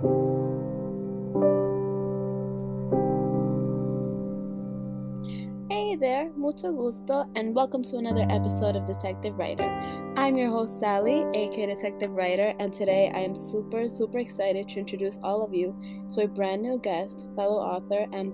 [0.00, 0.06] Hey
[5.96, 9.68] there, mucho gusto, and welcome to another episode of Detective Writer.
[10.16, 14.78] I'm your host, Sally, aka Detective Writer, and today I am super, super excited to
[14.78, 15.78] introduce all of you
[16.14, 18.32] to a brand new guest, fellow author, and,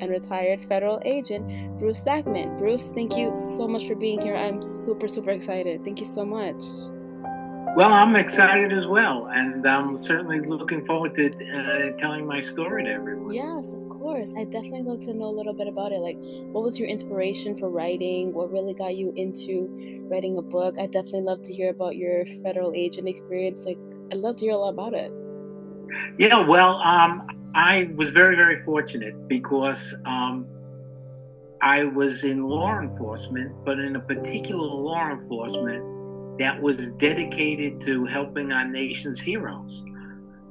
[0.00, 2.56] and retired federal agent, Bruce Sackman.
[2.56, 4.36] Bruce, thank you so much for being here.
[4.36, 5.84] I'm super, super excited.
[5.84, 6.62] Thank you so much.
[7.76, 12.84] Well, I'm excited as well, and I'm certainly looking forward to uh, telling my story
[12.84, 13.34] to everyone.
[13.34, 14.32] Yes, of course.
[14.38, 15.98] I definitely love to know a little bit about it.
[15.98, 16.16] Like,
[16.52, 18.32] what was your inspiration for writing?
[18.32, 20.76] What really got you into writing a book?
[20.78, 23.64] I definitely love to hear about your federal agent experience.
[23.64, 23.78] Like,
[24.12, 25.12] I'd love to hear a lot about it.
[26.16, 30.46] Yeah, well, um, I was very, very fortunate because um,
[31.60, 35.93] I was in law enforcement, but in a particular law enforcement
[36.38, 39.84] that was dedicated to helping our nation's heroes.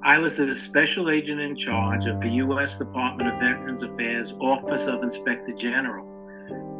[0.05, 2.77] I was the special agent in charge of the U.S.
[2.77, 6.05] Department of Veterans Affairs Office of Inspector General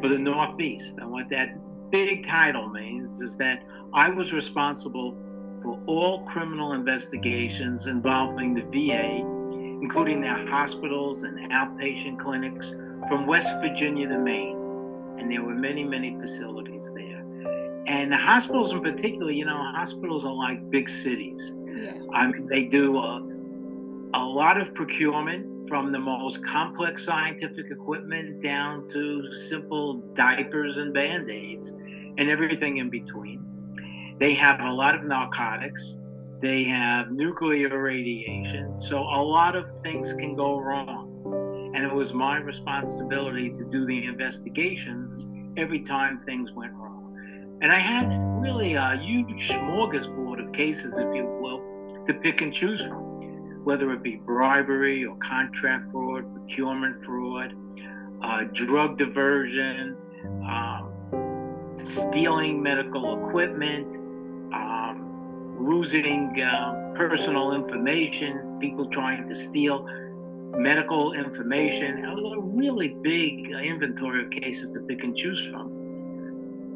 [0.00, 0.98] for the Northeast.
[0.98, 1.58] And what that
[1.90, 5.16] big title means is that I was responsible
[5.62, 9.20] for all criminal investigations involving the VA,
[9.82, 12.70] including their hospitals and outpatient clinics
[13.08, 14.58] from West Virginia to Maine.
[15.18, 17.13] And there were many, many facilities there.
[17.86, 21.54] And the hospitals in particular, you know, hospitals are like big cities
[22.12, 23.22] I mean, they do a,
[24.14, 30.94] a lot of procurement from the most complex scientific equipment down to simple diapers and
[30.94, 34.16] band aids and everything in between.
[34.20, 35.98] They have a lot of narcotics.
[36.40, 38.78] They have nuclear radiation.
[38.78, 41.72] So a lot of things can go wrong.
[41.74, 46.93] And it was my responsibility to do the investigations every time things went wrong.
[47.64, 52.52] And I had really a huge smorgasbord of cases, if you will, to pick and
[52.52, 57.54] choose from, whether it be bribery or contract fraud, procurement fraud,
[58.20, 59.96] uh, drug diversion,
[60.46, 60.92] um,
[61.82, 63.96] stealing medical equipment,
[64.52, 69.88] um, losing uh, personal information, people trying to steal
[70.54, 72.04] medical information.
[72.04, 75.73] It was a really big inventory of cases to pick and choose from.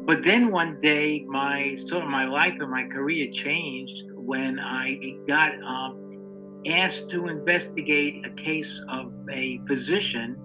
[0.09, 4.97] But then one day, my sort of my life and my career changed when I
[5.27, 10.35] got um, asked to investigate a case of a physician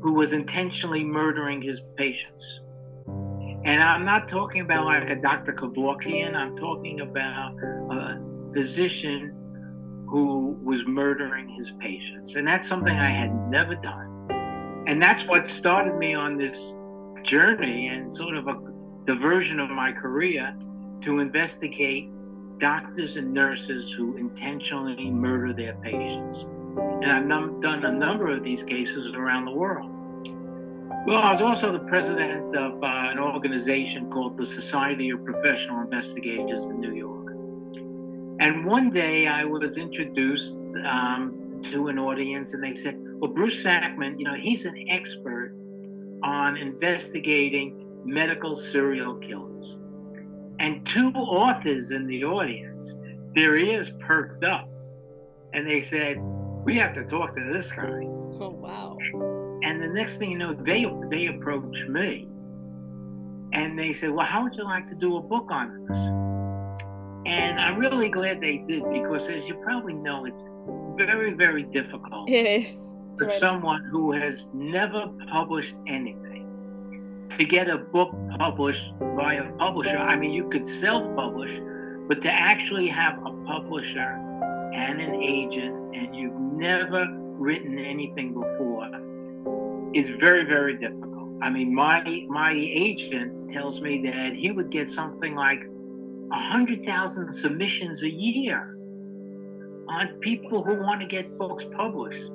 [0.00, 2.62] who was intentionally murdering his patients.
[3.66, 5.52] And I'm not talking about like a Dr.
[5.52, 7.58] Kevorkian, I'm talking about
[7.90, 8.18] a
[8.54, 9.34] physician
[10.08, 12.36] who was murdering his patients.
[12.36, 14.84] And that's something I had never done.
[14.86, 16.74] And that's what started me on this
[17.26, 18.56] journey and sort of a
[19.04, 20.56] diversion of my career
[21.02, 22.08] to investigate
[22.58, 26.44] doctors and nurses who intentionally murder their patients.
[27.02, 29.92] And I've num- done a number of these cases around the world.
[31.06, 35.80] Well, I was also the president of uh, an organization called the Society of Professional
[35.80, 37.32] Investigators in New York.
[38.38, 43.62] And one day I was introduced um, to an audience, and they said, Well, Bruce
[43.64, 45.54] Sackman, you know, he's an expert
[46.22, 49.76] on investigating medical serial killers
[50.58, 52.94] and two authors in the audience,
[53.34, 54.68] their ears perked up
[55.52, 58.04] and they said, We have to talk to this guy.
[58.38, 58.98] Oh, wow.
[59.62, 62.28] And the next thing you know, they, they approached me
[63.52, 65.98] and they said, Well, how would you like to do a book on this?
[67.26, 70.44] And I'm really glad they did because, as you probably know, it's
[70.96, 72.30] very, very difficult.
[72.30, 72.78] It is.
[73.18, 76.46] For someone who has never published anything
[77.38, 79.96] to get a book published by a publisher.
[79.96, 81.60] I mean, you could self publish,
[82.08, 84.20] but to actually have a publisher
[84.74, 88.90] and an agent and you've never written anything before
[89.94, 91.30] is very, very difficult.
[91.42, 95.64] I mean, my my agent tells me that he would get something like
[96.32, 98.76] a hundred thousand submissions a year
[99.88, 102.32] on people who want to get books published.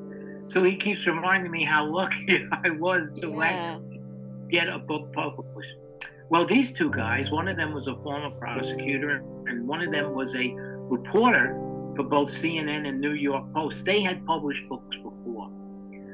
[0.48, 3.80] So he keeps reminding me how lucky I was to yeah
[4.52, 5.76] get a book published.
[6.30, 10.14] Well, these two guys, one of them was a former prosecutor, and one of them
[10.14, 11.58] was a reporter
[11.96, 13.86] for both CNN and New York Post.
[13.86, 15.50] They had published books before,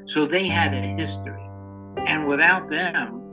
[0.06, 1.44] so they had a history.
[2.06, 3.24] And without them,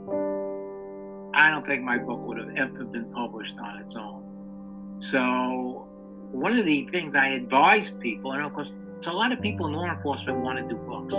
[1.33, 4.95] I don't think my book would have ever been published on its own.
[4.99, 5.87] So,
[6.31, 8.71] one of the things I advise people, and of course,
[9.03, 11.13] a lot of people in law enforcement want to do books,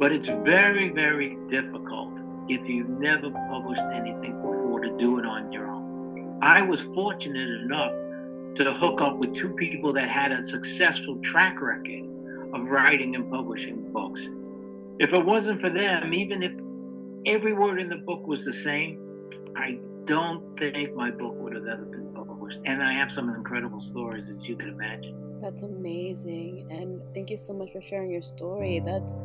[0.00, 2.12] but it's very, very difficult
[2.48, 6.38] if you've never published anything before to do it on your own.
[6.42, 7.92] I was fortunate enough
[8.56, 12.04] to hook up with two people that had a successful track record
[12.52, 14.28] of writing and publishing books.
[14.98, 16.52] If it wasn't for them, even if
[17.26, 19.00] every word in the book was the same,
[19.56, 22.60] I don't think my book would have ever been published.
[22.64, 25.23] And I have some incredible stories that you can imagine.
[25.44, 26.68] That's amazing.
[26.70, 28.80] And thank you so much for sharing your story.
[28.82, 29.20] That's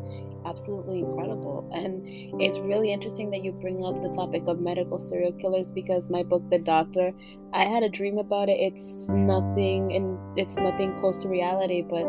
[0.45, 1.71] absolutely incredible.
[1.73, 2.03] And
[2.41, 6.23] it's really interesting that you bring up the topic of medical serial killers because my
[6.23, 7.13] book, The Doctor,
[7.53, 8.59] I had a dream about it.
[8.59, 12.03] It's nothing and it's nothing close to reality, but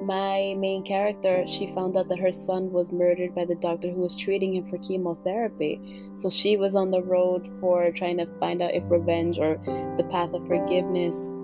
[0.00, 4.02] my main character, she found out that her son was murdered by the doctor who
[4.02, 6.08] was treating him for chemotherapy.
[6.18, 9.56] So she was on the road for trying to find out if revenge or
[9.96, 11.34] the path of forgiveness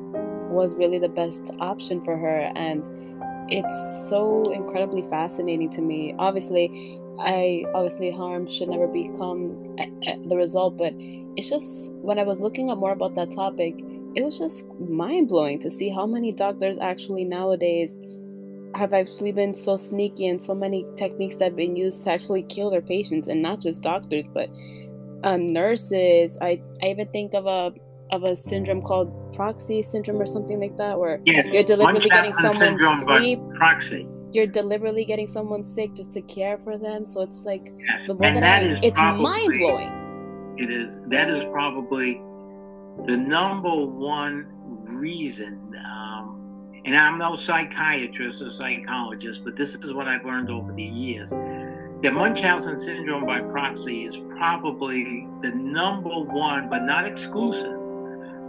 [0.53, 2.85] was really the best option for her and
[3.51, 6.15] it's so incredibly fascinating to me.
[6.19, 9.77] Obviously i obviously harm should never become
[10.27, 10.93] the result but
[11.37, 13.75] it's just when i was looking up more about that topic
[14.15, 17.95] it was just mind-blowing to see how many doctors actually nowadays
[18.75, 22.43] have actually been so sneaky and so many techniques that have been used to actually
[22.45, 24.49] kill their patients and not just doctors but
[25.25, 26.37] um, nurses.
[26.41, 27.73] I, I even think of a
[28.13, 32.31] of a syndrome called proxy syndrome or something like that, where yeah, you're deliberately getting
[32.31, 33.41] someone sleep.
[33.57, 34.07] Proxy.
[34.33, 37.05] You're deliberately getting someone sick just to care for them.
[37.05, 38.07] So it's like yes.
[38.07, 40.55] the and that, that I, it's mind blowing.
[40.57, 41.07] It is.
[41.09, 42.21] That is probably
[43.07, 44.47] the number one
[44.85, 45.75] reason.
[45.85, 50.83] Um, and I'm no psychiatrist or psychologist, but this is what I've learned over the
[50.83, 51.31] years.
[51.31, 57.79] That Munchausen syndrome by proxy is probably the number one, but not exclusive,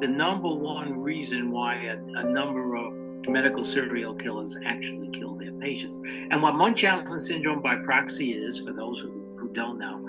[0.04, 2.92] the number one reason why a, a number of
[3.30, 5.98] medical serial killers actually kill their patients.
[6.30, 10.00] And what Munchausen syndrome by proxy is, for those who, who don't know,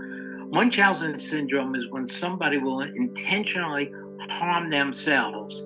[0.50, 3.92] Munchausen syndrome is when somebody will intentionally
[4.30, 5.62] harm themselves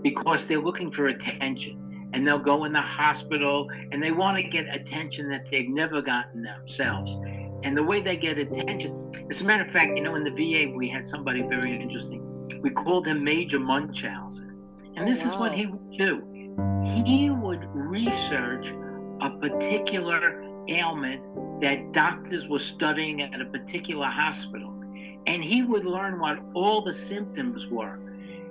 [0.00, 2.08] because they're looking for attention.
[2.12, 6.00] And they'll go in the hospital and they want to get attention that they've never
[6.00, 7.14] gotten themselves.
[7.64, 10.30] And the way they get attention, as a matter of fact, you know, in the
[10.30, 14.58] VA, we had somebody very interesting we called him Major Munchausen.
[14.96, 15.32] And this oh, wow.
[15.32, 16.32] is what he would do
[16.84, 18.72] he would research
[19.20, 21.22] a particular ailment
[21.60, 24.70] that doctors were studying at a particular hospital.
[25.26, 28.00] And he would learn what all the symptoms were.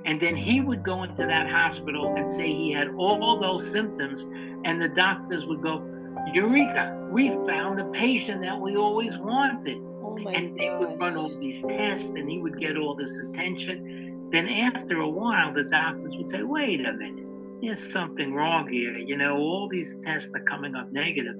[0.05, 4.23] And then he would go into that hospital and say he had all those symptoms.
[4.63, 5.85] And the doctors would go,
[6.33, 9.81] Eureka, we found the patient that we always wanted.
[10.25, 14.29] Oh and they would run all these tests and he would get all this attention.
[14.31, 17.25] Then after a while, the doctors would say, wait a minute,
[17.61, 18.97] there's something wrong here.
[18.97, 21.35] You know, all these tests are coming up negative.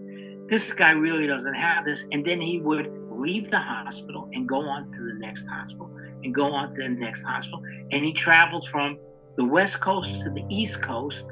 [0.49, 2.05] This guy really doesn't have this.
[2.11, 5.89] And then he would leave the hospital and go on to the next hospital
[6.23, 7.63] and go on to the next hospital.
[7.91, 8.97] And he travels from
[9.37, 11.27] the West Coast to the East Coast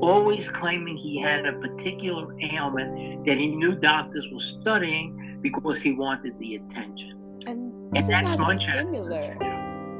[0.00, 5.92] always claiming he had a particular ailment that he knew doctors were studying because he
[5.92, 7.14] wanted the attention.
[7.46, 9.40] And, and that's Munchausen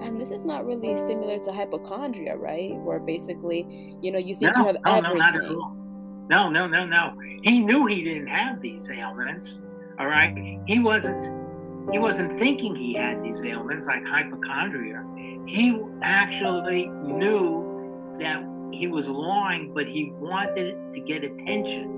[0.03, 2.75] And this is not really similar to hypochondria, right?
[2.77, 5.19] Where basically, you know, you think no, you have no, everything.
[5.19, 5.77] No, not at all.
[6.29, 7.19] No, no, no, no.
[7.43, 9.63] He knew he didn't have these ailments.
[9.99, 10.59] All right.
[10.67, 11.23] He wasn't
[11.91, 15.05] he wasn't thinking he had these ailments like hypochondria.
[15.47, 21.98] He actually knew that he was lying, but he wanted to get attention.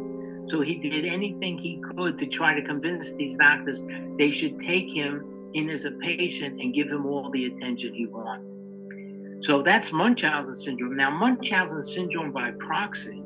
[0.50, 3.84] So he did anything he could to try to convince these doctors
[4.18, 8.06] they should take him in as a patient and give him all the attention he
[8.06, 9.44] wanted.
[9.44, 10.96] So that's Munchausen syndrome.
[10.96, 13.22] Now, Munchausen syndrome by proxy,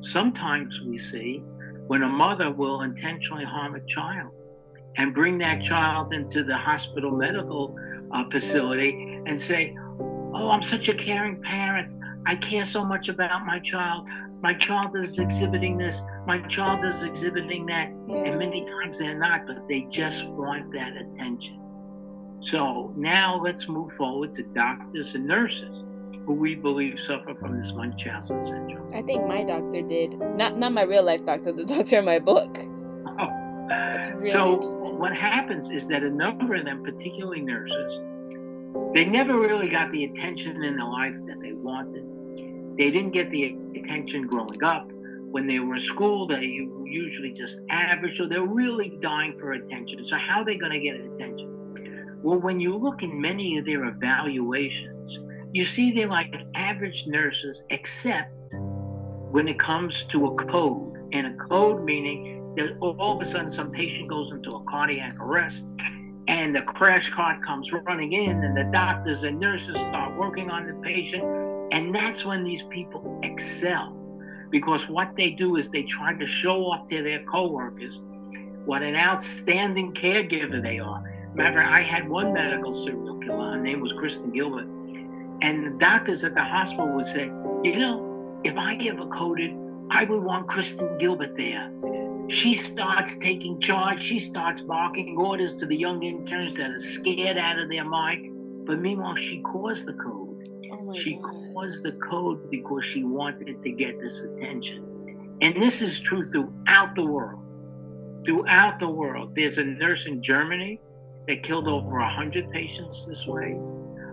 [0.00, 1.38] sometimes we see
[1.86, 4.32] when a mother will intentionally harm a child
[4.96, 7.76] and bring that child into the hospital medical
[8.12, 9.72] uh, facility and say,
[10.34, 11.94] Oh, I'm such a caring parent.
[12.26, 14.08] I care so much about my child.
[14.42, 16.02] My child is exhibiting this.
[16.26, 17.88] My child is exhibiting that.
[17.88, 21.60] And many times they're not, but they just want that attention.
[22.40, 25.84] So now let's move forward to doctors and nurses
[26.26, 28.92] who we believe suffer from this Munchausen syndrome.
[28.92, 30.18] I think my doctor did.
[30.18, 32.58] Not not my real life doctor, the doctor in my book.
[33.06, 33.46] Oh.
[33.68, 34.56] Really so
[34.96, 38.00] what happens is that a number of them, particularly nurses,
[38.94, 42.04] they never really got the attention in their life that they wanted.
[42.76, 44.90] They didn't get the attention growing up.
[45.36, 46.46] When they were in school, they
[46.86, 50.02] usually just average, so they're really dying for attention.
[50.02, 52.22] So, how are they going to get attention?
[52.22, 55.20] Well, when you look in many of their evaluations,
[55.52, 58.32] you see they're like average nurses, except
[59.30, 60.94] when it comes to a code.
[61.12, 65.16] And a code meaning that all of a sudden some patient goes into a cardiac
[65.20, 65.66] arrest
[66.28, 70.66] and the crash cart comes running in, and the doctors and nurses start working on
[70.66, 71.22] the patient
[71.72, 74.05] And that's when these people excel.
[74.50, 78.00] Because what they do is they try to show off to their coworkers
[78.64, 81.02] what an outstanding caregiver they are.
[81.34, 83.52] Remember, I had one medical serial killer.
[83.52, 84.66] Her name was Kristen Gilbert.
[85.42, 87.24] And the doctors at the hospital would say,
[87.62, 89.54] you know, if I ever coded,
[89.90, 91.70] I would want Kristen Gilbert there.
[92.28, 94.02] She starts taking charge.
[94.02, 98.66] She starts barking orders to the young interns that are scared out of their mind.
[98.66, 100.25] But meanwhile, she caused the code.
[100.88, 101.32] Oh she gosh.
[101.52, 105.36] caused the code because she wanted to get this attention.
[105.40, 107.42] And this is true throughout the world.
[108.24, 109.34] Throughout the world.
[109.34, 110.80] There's a nurse in Germany
[111.26, 113.58] that killed over 100 patients this way.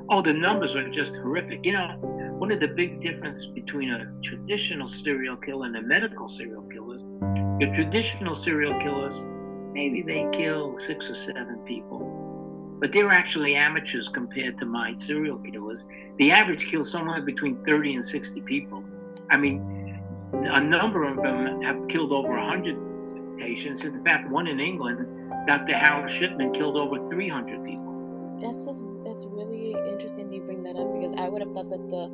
[0.10, 1.66] Oh, the numbers are just horrific.
[1.66, 1.98] You know,
[2.38, 7.04] one of the big differences between a traditional serial killer and a medical serial killers,
[7.60, 9.26] the traditional serial killers,
[9.72, 12.13] maybe they kill six or seven people.
[12.84, 15.86] But they're actually amateurs compared to my serial killers.
[16.18, 18.84] The average kills somewhere between 30 and 60 people.
[19.30, 23.86] I mean, a number of them have killed over 100 patients.
[23.86, 25.08] In fact, one in England,
[25.48, 25.78] Dr.
[25.78, 28.38] Harold Shipman, killed over 300 people.
[28.42, 31.70] That's just, that's really interesting that you bring that up because I would have thought
[31.70, 32.12] that the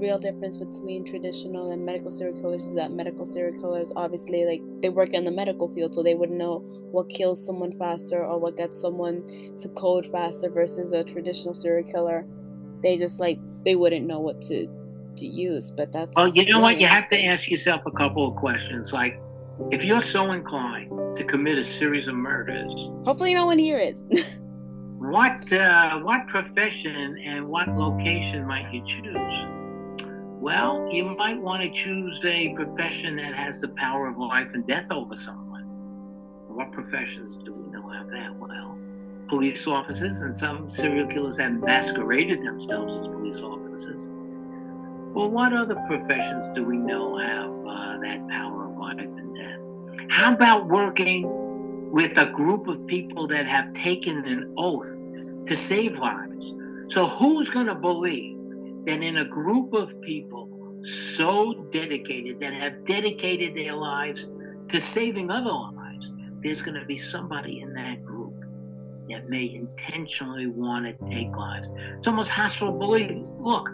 [0.00, 4.62] real difference between traditional and medical serial killers is that medical serial killers obviously like
[4.82, 6.58] they work in the medical field so they would know
[6.90, 9.22] what kills someone faster or what gets someone
[9.58, 12.26] to code faster versus a traditional serial killer
[12.82, 14.66] they just like they wouldn't know what to
[15.16, 16.80] to use but that's Well, you know what?
[16.80, 18.92] You have to ask yourself a couple of questions.
[18.92, 19.20] Like,
[19.70, 22.72] if you're so inclined to commit a series of murders,
[23.04, 23.96] hopefully no one here is
[24.98, 29.39] what uh, what profession and what location might you choose?
[30.40, 34.66] Well, you might want to choose a profession that has the power of life and
[34.66, 35.64] death over someone.
[36.48, 38.34] What professions do we know have that?
[38.36, 38.78] Well,
[39.28, 44.08] police officers and some serial killers have masqueraded themselves as police officers.
[45.12, 50.08] Well, what other professions do we know have uh, that power of life and death?
[50.08, 55.06] How about working with a group of people that have taken an oath
[55.44, 56.54] to save lives?
[56.88, 58.39] So, who's going to believe
[58.86, 60.48] that in a group of people
[60.82, 64.30] so dedicated, that have dedicated their lives
[64.68, 68.34] to saving other lives, there's going to be somebody in that group
[69.10, 71.70] that may intentionally want to take lives?
[71.96, 73.28] It's almost hospital believing.
[73.38, 73.68] Look,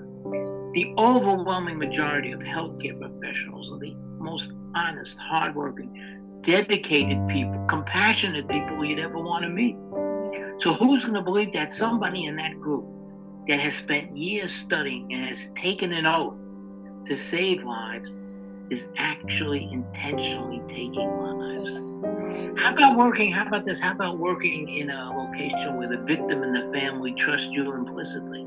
[0.73, 8.85] the overwhelming majority of healthcare professionals are the most honest, hardworking, dedicated people, compassionate people
[8.85, 9.77] you'd ever want to meet.
[10.59, 12.87] So, who's going to believe that somebody in that group
[13.49, 16.41] that has spent years studying and has taken an oath
[17.07, 18.19] to save lives
[18.71, 21.71] is actually intentionally taking lives?
[22.59, 23.31] How about working?
[23.31, 23.81] How about this?
[23.81, 28.47] How about working in a location where the victim and the family trust you implicitly?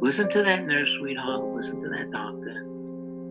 [0.00, 1.44] Listen to that nurse, sweetheart.
[1.54, 2.62] Listen to that doctor.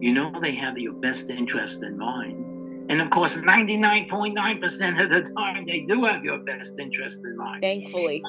[0.01, 2.91] You know they have your best interest in mind.
[2.91, 7.61] And of course, 99.9% of the time, they do have your best interest in mind,
[7.61, 8.21] thankfully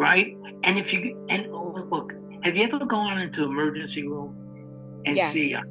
[0.00, 0.34] right?
[0.64, 4.34] And if you, and oh, look, have you ever gone into emergency room
[5.06, 5.24] and Yeah.
[5.24, 5.62] see a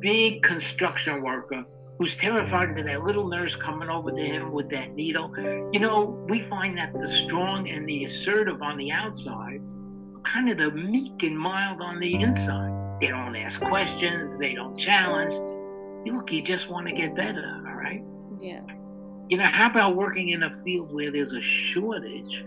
[0.00, 1.64] big construction worker
[1.98, 5.32] who's terrified of that little nurse coming over to him with that needle?
[5.72, 9.60] You know, we find that the strong and the assertive on the outside
[10.16, 12.72] are kind of the meek and mild on the inside.
[13.00, 15.32] They don't ask questions, they don't challenge.
[16.04, 18.02] You look, you just want to get better, all right?
[18.40, 18.62] yeah
[19.28, 22.44] You know, how about working in a field where there's a shortage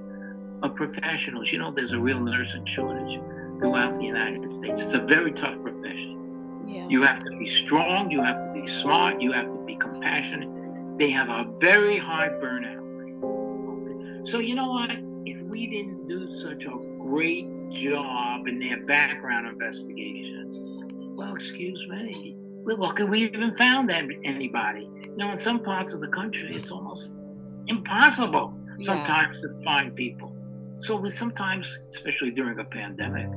[0.63, 1.51] of professionals?
[1.51, 2.25] You know, there's a real mm-hmm.
[2.25, 3.19] nursing shortage
[3.59, 4.83] throughout the United States.
[4.83, 6.63] It's a very tough profession.
[6.67, 9.75] yeah You have to be strong, you have to be smart, you have to be
[9.75, 10.49] compassionate.
[10.97, 14.27] They have a very high burnout rate.
[14.27, 14.91] So, you know what?
[15.25, 22.35] If we didn't do such a great job in their background investigation, well, excuse me.
[22.65, 24.89] Well, Look, we even found that anybody.
[25.03, 27.19] You know, in some parts of the country, it's almost
[27.67, 28.85] impossible Yeah.
[28.85, 30.32] sometimes to find people.
[30.79, 33.29] So we sometimes, especially during a pandemic,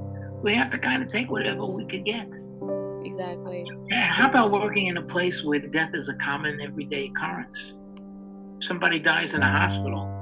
[0.43, 2.29] we have to kind of take whatever we could get.
[3.05, 7.75] exactly Yeah, how about working in a place where death is a common everyday occurrence?
[8.61, 10.13] Somebody dies in a hospital.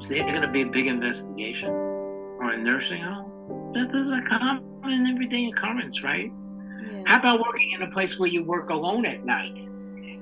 [0.00, 1.70] Is there going to be a big investigation?
[1.70, 3.72] Or a nursing home?
[3.74, 6.32] Death is a common everyday occurrence, right?
[6.82, 9.58] yeah How about working in a place where you work alone at night?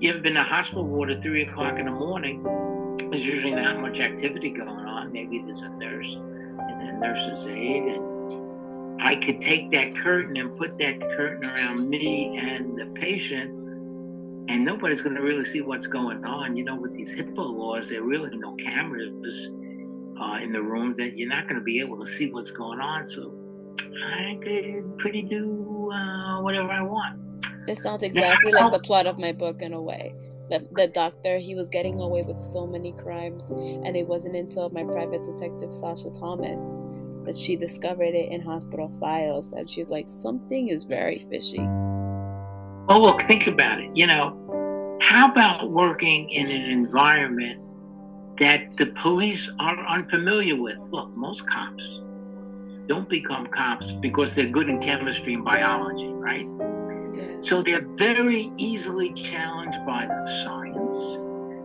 [0.00, 2.42] You ever been to hospital ward at three o'clock in the morning?
[3.10, 5.12] There's usually not much activity going on.
[5.12, 6.16] Maybe there's a nurse
[6.80, 12.36] and nurse's aide, and I could take that curtain and put that curtain around me
[12.38, 13.50] and the patient,
[14.48, 16.56] and nobody's going to really see what's going on.
[16.56, 19.50] You know, with these HIPAA laws, there are really no cameras
[20.20, 22.80] uh, in the rooms, that you're not going to be able to see what's going
[22.80, 23.06] on.
[23.06, 23.34] So
[24.04, 27.20] I could pretty do uh, whatever I want.
[27.66, 30.14] This sounds exactly like the plot of my book in a way.
[30.50, 34.70] The, the doctor, he was getting away with so many crimes, and it wasn't until
[34.70, 36.62] my private detective, Sasha Thomas,
[37.26, 41.58] that she discovered it in hospital files that she's like, something is very fishy.
[41.58, 43.94] Well, look, think about it.
[43.94, 47.60] You know, how about working in an environment
[48.38, 50.78] that the police are unfamiliar with?
[50.90, 52.00] Look, most cops
[52.86, 56.46] don't become cops because they're good in chemistry and biology, right?
[57.40, 61.18] So they're very easily challenged by the science.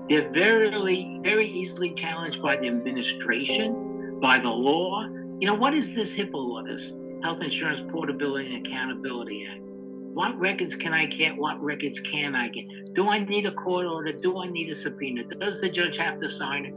[0.08, 5.04] They're very, very easily challenged by the administration, by the law.
[5.40, 9.62] You know, what is this HIPAA law, this Health Insurance Portability and Accountability Act?
[9.62, 11.36] What records can I get?
[11.36, 12.66] What records can I get?
[12.94, 14.12] Do I need a court order?
[14.12, 15.24] Do I need a subpoena?
[15.24, 16.76] Does the judge have to sign it?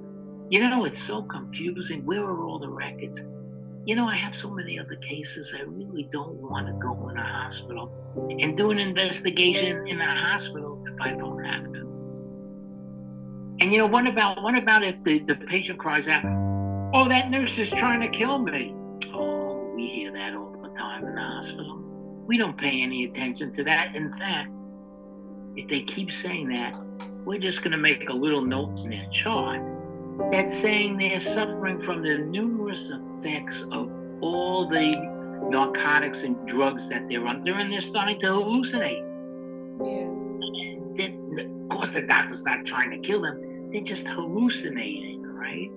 [0.48, 2.06] You know, it's so confusing.
[2.06, 3.20] Where are all the records?
[3.86, 5.54] You know, I have so many other cases.
[5.56, 7.92] I really don't want to go in a hospital
[8.40, 11.80] and do an investigation in a hospital if I don't have to.
[13.60, 16.24] And you know, what about what about if the, the patient cries out,
[16.94, 18.74] Oh, that nurse is trying to kill me?
[19.14, 21.78] Oh, we hear that all the time in the hospital.
[22.26, 23.94] We don't pay any attention to that.
[23.94, 24.50] In fact,
[25.54, 26.74] if they keep saying that,
[27.24, 29.64] we're just going to make a little note in their chart
[30.30, 34.90] that's saying they're suffering from the numerous effects of all the
[35.50, 39.04] narcotics and drugs that they're under, and they're starting to hallucinate.
[39.84, 40.12] Yeah.
[40.96, 45.70] Then, of course, the doctor's not trying to kill them; they're just hallucinating, right?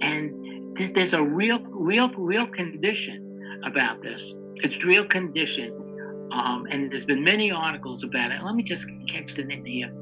[0.00, 4.34] And this, there's a real, real, real condition about this.
[4.56, 8.42] It's real condition, um, and there's been many articles about it.
[8.42, 9.92] Let me just catch the name here.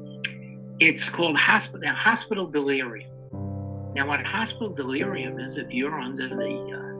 [0.79, 3.10] It's called hospital hospital delirium.
[3.93, 6.91] Now, what hospital delirium is, if you're under the uh,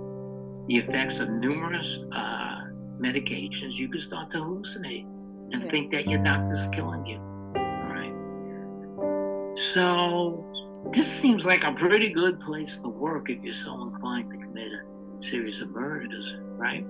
[0.67, 2.63] the effects of numerous uh,
[2.99, 5.05] medications, you can start to hallucinate
[5.53, 7.17] and think that your doctor's killing you.
[7.55, 9.57] All right.
[9.57, 10.45] So
[10.91, 14.71] this seems like a pretty good place to work if you're so inclined to commit
[14.73, 16.85] a series of murders, right?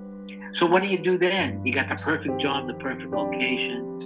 [0.54, 1.64] So what do you do then?
[1.64, 4.00] You got the perfect job, the perfect location.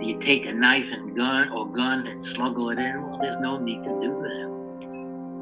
[0.00, 3.02] Do you take a knife and gun or gun and smuggle it in?
[3.06, 4.51] Well, there's no need to do that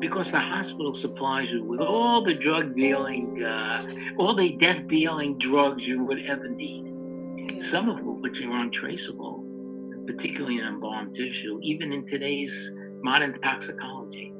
[0.00, 3.86] because the hospital supplies you with all the drug dealing, uh,
[4.18, 9.44] all the death dealing drugs you would ever need, some of which are untraceable,
[10.06, 14.32] particularly in embalmed tissue, even in today's modern toxicology.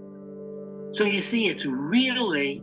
[0.93, 2.63] So you see, it really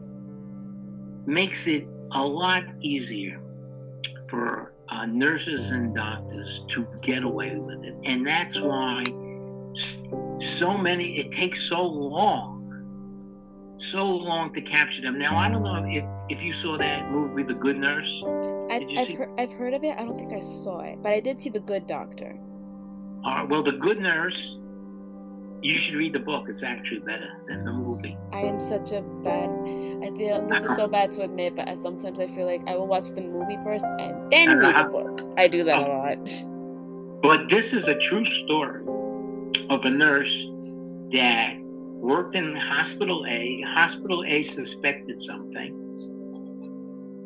[1.26, 3.40] makes it a lot easier
[4.28, 7.96] for uh, nurses and doctors to get away with it.
[8.06, 9.04] And that's why
[10.40, 12.57] so many, it takes so long
[13.78, 15.18] so long to capture them.
[15.18, 18.24] Now I don't know if if you saw that movie, The Good Nurse.
[18.70, 19.98] I've, I've, heard, I've heard of it.
[19.98, 22.38] I don't think I saw it, but I did see The Good Doctor.
[23.24, 23.50] All right.
[23.50, 24.60] Well, The Good Nurse.
[25.64, 26.46] You should read the book.
[26.50, 28.16] It's actually better than the movie.
[28.32, 29.50] I am such a bad.
[29.50, 30.76] I feel this is uh-huh.
[30.76, 33.58] so bad to admit, but I, sometimes I feel like I will watch the movie
[33.64, 34.60] first and then uh-huh.
[34.60, 35.34] read the book.
[35.36, 35.98] I do that a oh.
[35.98, 37.24] lot.
[37.24, 38.84] But this is a true story
[39.72, 40.46] of a nurse
[41.12, 41.58] that
[42.00, 43.62] worked in hospital A.
[43.62, 45.84] Hospital A suspected something.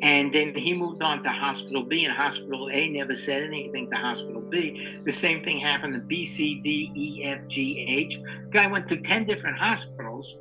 [0.02, 3.96] And then he moved on to hospital B, and hospital A never said anything to
[3.96, 4.98] hospital B.
[5.04, 8.18] The same thing happened to B, C, D, E, F, G, H.
[8.50, 10.40] Guy went to 10 different hospitals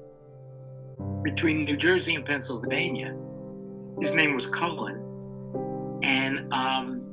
[1.22, 3.16] between New Jersey and Pennsylvania.
[4.00, 4.98] His name was Cullen.
[6.02, 7.04] And um,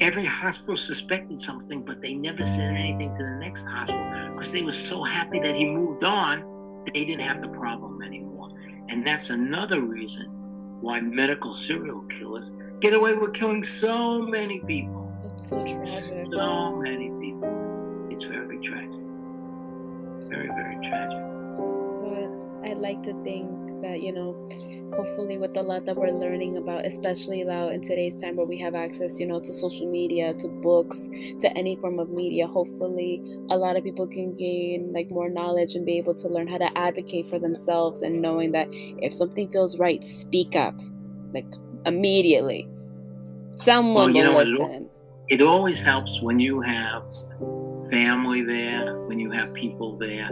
[0.00, 4.62] every hospital suspected something, but they never said anything to the next hospital because they
[4.62, 8.48] were so happy that he moved on, they didn't have the problem anymore.
[8.88, 10.26] And that's another reason
[10.80, 15.12] why medical serial killers get away with killing so many people.
[15.24, 16.24] That's so tragic.
[16.30, 18.06] So many people.
[18.10, 19.00] It's very tragic.
[20.28, 21.18] Very, very tragic.
[21.98, 24.48] But I'd like to think that, you know,
[24.94, 28.58] hopefully with a lot that we're learning about especially now in today's time where we
[28.58, 31.08] have access you know to social media to books
[31.40, 35.74] to any form of media hopefully a lot of people can gain like more knowledge
[35.74, 39.50] and be able to learn how to advocate for themselves and knowing that if something
[39.52, 40.74] feels right speak up
[41.32, 41.46] like
[41.86, 42.68] immediately.
[43.56, 44.88] Someone well, will know, listen.
[45.28, 47.02] it, it always helps when you have
[47.90, 50.28] family there when you have people there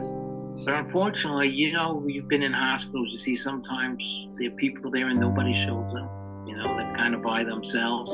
[0.64, 5.08] but unfortunately, you know, you've been in hospitals, you see sometimes there are people there
[5.08, 6.10] and nobody shows up.
[6.46, 8.12] You know, they're kind of by themselves.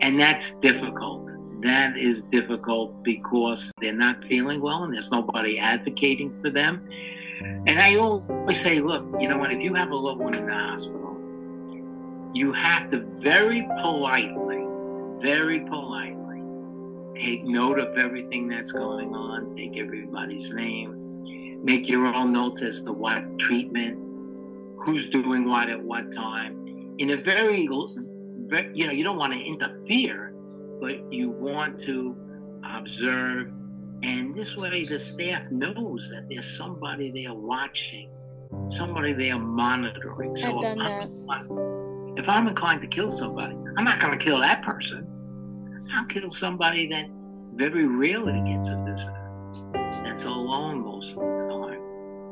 [0.00, 1.30] And that's difficult.
[1.62, 6.88] That is difficult because they're not feeling well and there's nobody advocating for them.
[7.66, 10.46] And I always say, look, you know what, if you have a loved one in
[10.46, 11.16] the hospital,
[12.34, 14.66] you have to very politely,
[15.20, 16.16] very politely
[17.14, 21.05] take note of everything that's going on, take everybody's name,
[21.62, 23.98] make your own notes as to what treatment,
[24.78, 26.94] who's doing what at what time.
[26.98, 30.32] In a very, you know, you don't want to interfere,
[30.80, 32.16] but you want to
[32.64, 33.52] observe.
[34.02, 38.10] And this way, the staff knows that there's somebody there watching,
[38.68, 40.36] somebody there monitoring.
[40.36, 41.10] So I've done that.
[42.18, 45.06] If I'm inclined to kill somebody, I'm not going to kill that person.
[45.94, 47.10] I'll kill somebody that
[47.54, 49.22] very rarely gets a visitor.
[50.04, 51.45] That's alone most of the time.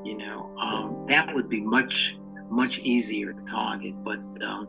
[0.05, 2.17] You know, um, that would be much,
[2.51, 3.95] much easier to target.
[4.05, 4.69] But um,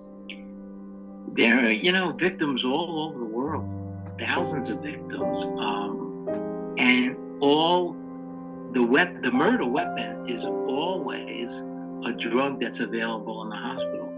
[1.33, 3.69] there are, you know, victims all over the world,
[4.17, 7.95] thousands of victims, um, and all
[8.71, 11.51] the wep- the murder weapon is always
[12.05, 14.11] a drug that's available in the hospital.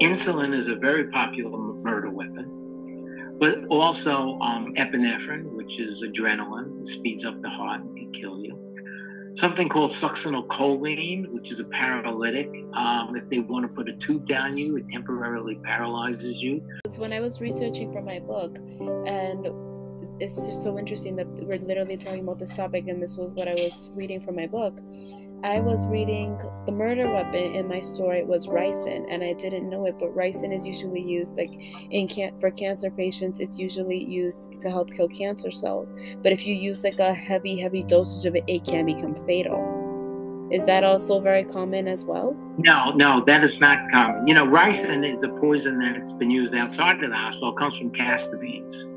[0.00, 7.24] Insulin is a very popular murder weapon, but also um, epinephrine, which is adrenaline, speeds
[7.24, 8.67] up the heart and can kill you.
[9.34, 12.50] Something called succinylcholine, which is a paralytic.
[12.74, 16.62] Um, if they want to put a tube down you, it temporarily paralyzes you.
[16.84, 18.56] It's when I was researching for my book,
[19.06, 19.48] and
[20.20, 23.48] it's just so interesting that we're literally talking about this topic, and this was what
[23.48, 24.80] I was reading from my book
[25.44, 29.86] I was reading the murder weapon in my story was ricin, and I didn't know
[29.86, 31.52] it, but ricin is usually used like
[31.90, 33.38] in can- for cancer patients.
[33.38, 35.88] It's usually used to help kill cancer cells.
[36.24, 40.48] But if you use like a heavy, heavy dosage of it, it can become fatal.
[40.50, 42.34] Is that also very common as well?
[42.56, 44.26] No, no, that is not common.
[44.26, 47.50] You know, ricin is a poison that's been used outside of the hospital.
[47.50, 48.88] It comes from castor beans,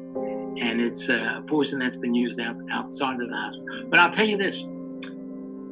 [0.60, 3.90] and it's a poison that's been used out, outside of the hospital.
[3.90, 4.64] But I'll tell you this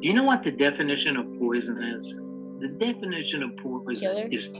[0.00, 2.14] do you know what the definition of poison is?
[2.60, 4.28] The definition of poison Killer?
[4.30, 4.52] is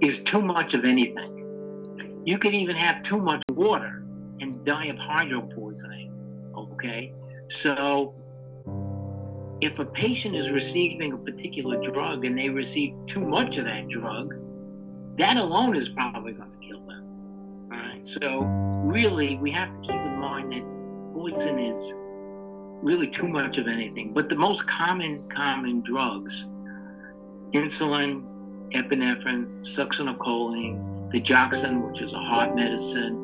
[0.00, 2.22] is too much of anything.
[2.24, 4.04] You could even have too much water
[4.40, 6.12] and die of hydro poisoning.
[6.56, 7.12] Okay,
[7.48, 8.14] so
[9.60, 13.88] if a patient is receiving a particular drug and they receive too much of that
[13.88, 14.34] drug,
[15.18, 17.68] that alone is probably going to kill them.
[17.72, 18.40] All right, so
[18.84, 20.64] really we have to keep in mind that
[21.14, 21.94] poison is
[22.82, 24.12] really too much of anything.
[24.12, 26.46] But the most common common drugs,
[27.52, 28.24] insulin,
[28.72, 33.16] epinephrine, succinylcholine, digoxin, which is a heart medicine,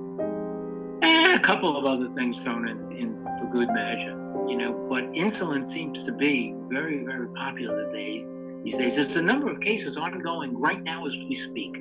[1.03, 4.16] and a couple of other things thrown in, in for good measure.
[4.49, 8.27] You know, but insulin seems to be very, very popular these days.
[8.64, 11.81] These days, there's a number of cases ongoing right now as we speak.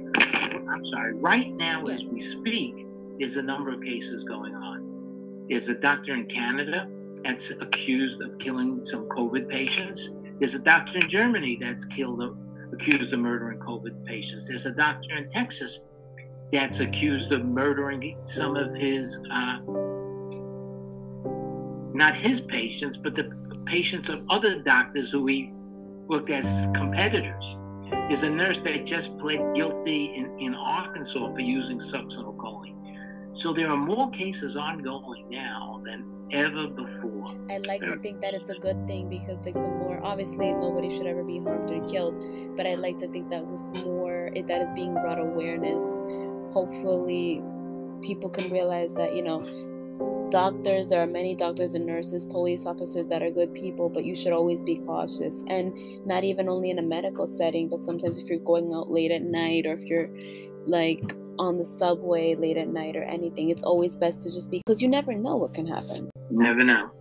[0.69, 2.85] I'm sorry, right now as we speak,
[3.17, 5.45] there's a number of cases going on.
[5.49, 6.88] There's a doctor in Canada
[7.25, 10.11] that's accused of killing some COVID patients.
[10.38, 12.21] There's a doctor in Germany that's killed,
[12.71, 14.47] accused of murdering COVID patients.
[14.47, 15.88] There's a doctor in Texas
[16.51, 19.57] that's accused of murdering some of his, uh,
[21.95, 23.33] not his patients, but the
[23.65, 25.51] patients of other doctors who he
[26.07, 27.57] looked as competitors.
[27.89, 32.74] There's a nurse that just pled guilty in, in Arkansas for using succinylcholine.
[33.35, 37.35] So there are more cases ongoing now than ever before.
[37.49, 40.89] I like to think that it's a good thing because like the more obviously nobody
[40.89, 42.15] should ever be harmed or killed,
[42.55, 45.83] but I like to think that with more it, that is being brought awareness,
[46.53, 47.43] hopefully
[48.01, 49.43] people can realize that you know
[50.31, 54.15] doctors there are many doctors and nurses police officers that are good people but you
[54.15, 55.73] should always be cautious and
[56.05, 59.21] not even only in a medical setting but sometimes if you're going out late at
[59.21, 60.09] night or if you're
[60.65, 63.49] like on the subway late at night or anything.
[63.49, 66.09] It's always best to just be because you never know what can happen.
[66.29, 66.91] Never know.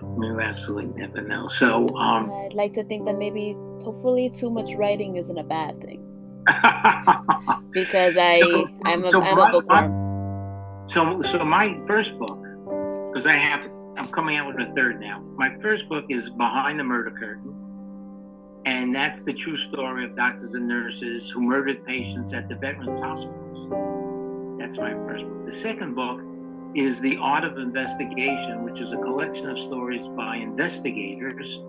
[0.00, 1.46] You absolutely never know.
[1.48, 5.80] So um, I'd like to think that maybe hopefully too much writing isn't a bad
[5.80, 6.00] thing.
[7.70, 10.88] because I so, I'm a, so I'm a bookworm.
[10.88, 12.42] So so my first book,
[13.12, 13.64] because I have
[13.96, 15.20] I'm coming out with a third now.
[15.36, 17.62] My first book is Behind the Murder Curtain
[18.64, 23.00] and that's the true story of doctors and nurses who murdered patients at the veterans
[24.58, 25.46] That's my first book.
[25.46, 26.20] The second book
[26.74, 31.62] is The Art of Investigation, which is a collection of stories by investigators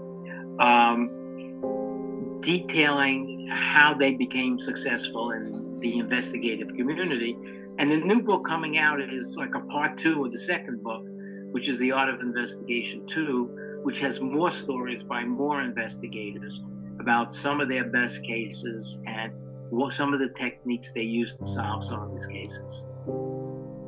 [0.59, 7.37] um, detailing how they became successful in the investigative community.
[7.77, 11.03] And the new book coming out is like a part two of the second book,
[11.51, 16.63] which is The Art of Investigation 2, which has more stories by more investigators
[16.99, 19.33] about some of their best cases and
[19.73, 22.83] what some of the techniques they use to solve some of these cases.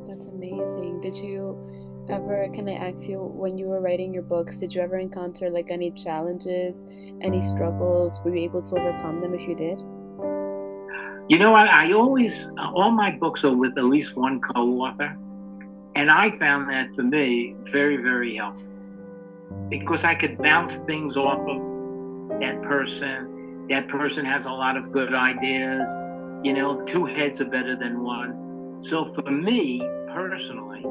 [0.08, 1.00] That's amazing.
[1.00, 1.56] Did you
[2.10, 5.50] ever can I ask you when you were writing your books, did you ever encounter
[5.50, 6.76] like any challenges,
[7.20, 8.20] any struggles?
[8.24, 9.78] Were you able to overcome them if you did?
[11.28, 11.68] You know what?
[11.68, 15.16] I always, all my books are with at least one co author.
[15.94, 18.68] And I found that for me very, very helpful
[19.68, 23.35] because I could bounce things off of that person.
[23.68, 25.88] That person has a lot of good ideas.
[26.44, 28.76] You know, two heads are better than one.
[28.80, 29.80] So for me
[30.12, 30.84] personally,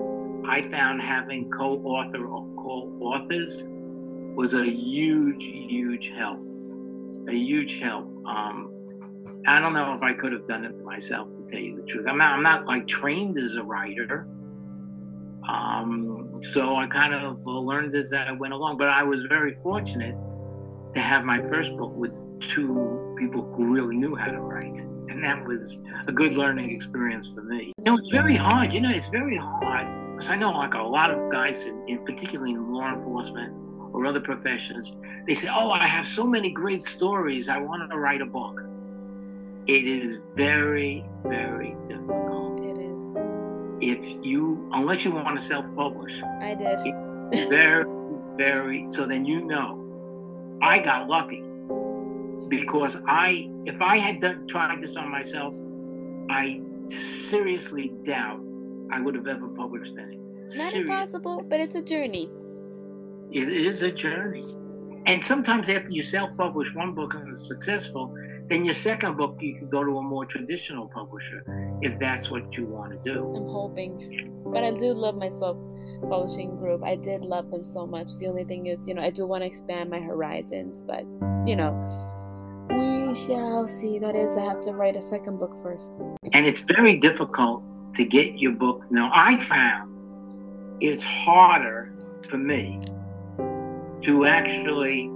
[0.47, 3.63] I found having co author or co authors
[4.35, 6.39] was a huge, huge help.
[7.29, 8.05] A huge help.
[8.27, 8.71] Um,
[9.47, 12.07] I don't know if I could have done it myself, to tell you the truth.
[12.07, 14.27] I'm not, I'm not like trained as a writer.
[15.47, 18.77] Um, so I kind of learned as I went along.
[18.77, 20.15] But I was very fortunate
[20.95, 24.77] to have my first book with two people who really knew how to write.
[25.07, 27.73] And that was a good learning experience for me.
[27.77, 28.73] You know, it's very hard.
[28.73, 29.87] You know, it's very hard.
[30.15, 33.53] Because I know, like a lot of guys, in, in particularly in law enforcement
[33.93, 34.95] or other professions,
[35.27, 37.49] they say, Oh, I have so many great stories.
[37.49, 38.63] I want to write a book.
[39.67, 42.63] It is very, very difficult.
[42.63, 42.95] It is.
[43.81, 47.49] If you, unless you want to self publish, I did.
[47.49, 47.85] very,
[48.37, 49.81] very, so then you know.
[50.61, 51.44] I got lucky
[52.47, 55.53] because I, if I had done, tried this on myself,
[56.29, 58.41] I seriously doubt
[58.91, 60.21] I would have ever published anything.
[60.43, 60.81] Not Seriously.
[60.81, 62.29] impossible, but it's a journey.
[63.31, 64.45] It is a journey.
[65.07, 68.15] And sometimes after you self-publish one book and it's successful,
[68.49, 71.43] then your second book you can go to a more traditional publisher
[71.81, 73.19] if that's what you want to do.
[73.35, 74.31] I'm hoping.
[74.45, 75.57] But I do love my self
[76.01, 76.83] publishing group.
[76.83, 78.17] I did love them so much.
[78.19, 81.05] The only thing is, you know, I do want to expand my horizons, but
[81.47, 81.71] you know,
[82.69, 83.99] we shall see.
[83.99, 85.97] That is, I have to write a second book first.
[86.33, 87.63] And it's very difficult
[87.95, 88.83] to get your book.
[88.89, 89.91] Now, I found
[90.81, 91.93] it's harder
[92.29, 92.79] for me
[94.03, 95.11] to actually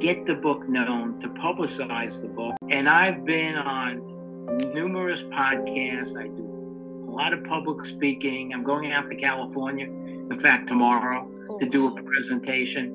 [0.00, 2.56] get the book known, to publicize the book.
[2.70, 6.16] And I've been on numerous podcasts.
[6.16, 8.52] I do a lot of public speaking.
[8.54, 12.02] I'm going out to California, in fact, tomorrow to do a oh.
[12.02, 12.94] presentation.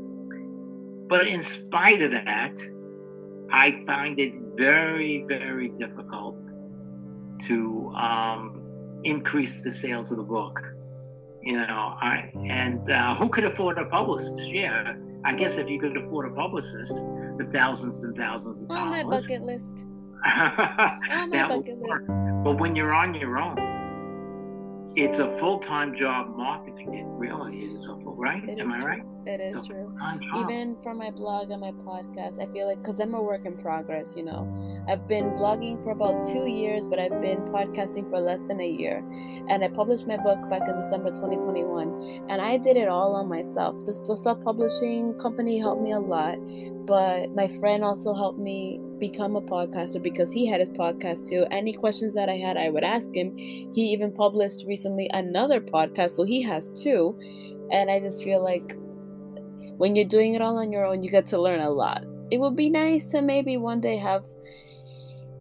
[1.07, 2.57] But in spite of that,
[3.53, 6.37] I find it very, very difficult
[7.43, 10.59] to um, increase the sales of the book.
[11.41, 14.51] You know, I and uh, who could afford a publicist?
[14.51, 16.95] Yeah, I guess if you could afford a publicist,
[17.37, 18.81] the thousands and thousands of dollars.
[18.81, 19.27] On my dollars.
[19.27, 19.85] bucket list.
[20.23, 22.07] that my bucket work.
[22.43, 23.59] But when you're on your own,
[24.95, 26.93] it's a full-time job marketing.
[26.93, 28.43] It really is a full, right?
[28.47, 29.03] It Am is I right?
[29.25, 29.97] It is a true.
[30.37, 33.57] Even for my blog and my podcast, I feel like because I'm a work in
[33.57, 34.83] progress, you know.
[34.89, 38.67] I've been blogging for about two years, but I've been podcasting for less than a
[38.67, 38.97] year.
[39.47, 42.25] And I published my book back in December 2021.
[42.29, 43.77] And I did it all on myself.
[43.85, 46.37] The, the self publishing company helped me a lot,
[46.85, 51.45] but my friend also helped me become a podcaster because he had his podcast too.
[51.49, 53.37] Any questions that I had, I would ask him.
[53.37, 57.17] He even published recently another podcast, so he has two.
[57.71, 58.75] And I just feel like
[59.77, 62.05] when you're doing it all on your own, you get to learn a lot.
[62.31, 64.23] It would be nice to maybe one day have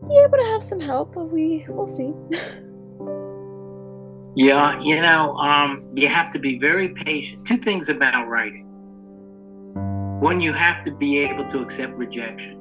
[0.09, 2.12] be able to have some help, but we we'll see.
[4.35, 7.47] Yeah, you know, um, you have to be very patient.
[7.47, 8.66] Two things about writing.
[10.21, 12.59] One, you have to be able to accept rejection.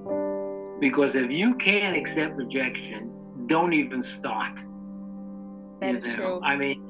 [0.82, 3.14] Because if you can't accept rejection,
[3.46, 4.60] don't even start.
[5.80, 6.18] That's you know?
[6.18, 6.42] true.
[6.44, 6.84] I mean,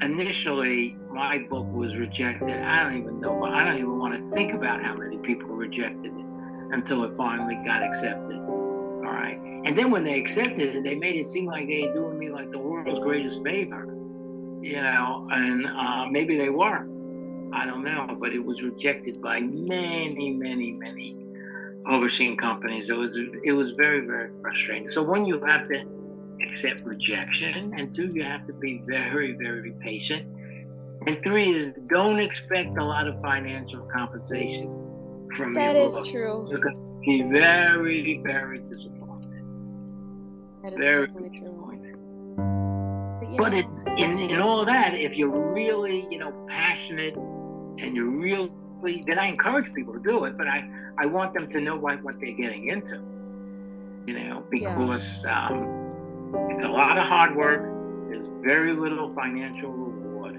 [0.00, 2.62] initially, my book was rejected.
[2.62, 6.16] I don't even know, I don't even want to think about how many people rejected
[6.16, 6.24] it
[6.70, 8.38] until it finally got accepted.
[8.38, 9.38] All right.
[9.64, 12.30] And then when they accepted it, they made it seem like they were doing me
[12.30, 13.86] like the world's greatest favor,
[14.62, 16.86] you know, and uh, maybe they were.
[17.52, 21.16] I don't know, but it was rejected by many, many, many
[21.84, 22.90] publishing companies.
[22.90, 24.88] It was it was very, very frustrating.
[24.88, 25.84] So when you have to
[26.46, 30.26] accept rejection, and two, you have to be very, very patient.
[31.06, 34.66] And three is don't expect a lot of financial compensation
[35.36, 36.06] from That your is book.
[36.06, 36.46] true.
[36.50, 39.42] You're going to be very, very disappointed.
[40.62, 41.48] That is Very definitely true.
[41.48, 43.36] disappointed.
[43.38, 43.66] But, it,
[43.98, 48.50] in, in all of that, if you're really, you know, passionate and you're really,
[49.06, 52.02] then I encourage people to do it, but I, I want them to know what,
[52.02, 53.00] what they're getting into,
[54.06, 55.85] you know, because um,
[56.50, 57.62] it's a lot of hard work.
[58.08, 60.36] There's very little financial reward,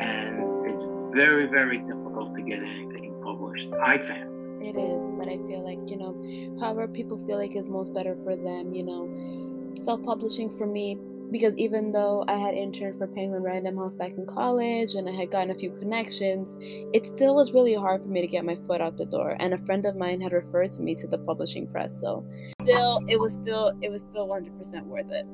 [0.00, 3.70] and it's very, very difficult to get anything published.
[3.72, 4.62] I found.
[4.62, 8.16] It is, but I feel like, you know, however people feel like is most better
[8.24, 10.98] for them, you know, self publishing for me
[11.30, 15.12] because even though I had interned for Penguin Random House back in college and I
[15.12, 16.54] had gotten a few connections,
[16.92, 19.36] it still was really hard for me to get my foot out the door.
[19.38, 22.24] And a friend of mine had referred to me to the publishing press, so
[22.62, 25.26] still, it was still, it was still 100% worth it.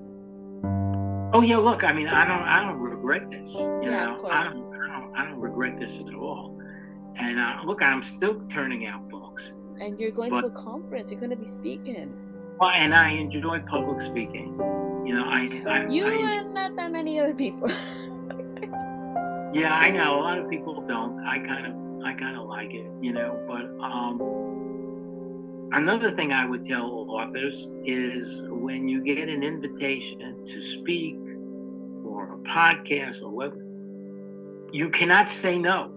[1.33, 3.54] Oh yeah, look, I mean, I don't, I don't regret this.
[3.54, 4.28] You Yeah, know.
[4.30, 6.61] I don't, I don't, I don't regret this at all.
[7.20, 9.52] And uh, look, I'm still turning out books.
[9.80, 12.12] And you're going But- to a conference, you're going to be speaking.
[12.61, 14.57] Well, and I enjoy public speaking.
[15.04, 17.70] You know, I, I, You I and not that many other people.
[19.54, 20.18] Yeah, I know.
[20.18, 21.24] A lot of people don't.
[21.24, 23.40] I kind of, I kind of like it, you know.
[23.46, 30.60] But um, another thing I would tell authors is when you get an invitation to
[30.60, 31.14] speak
[32.04, 33.64] or a podcast or whatever,
[34.72, 35.92] you cannot say no.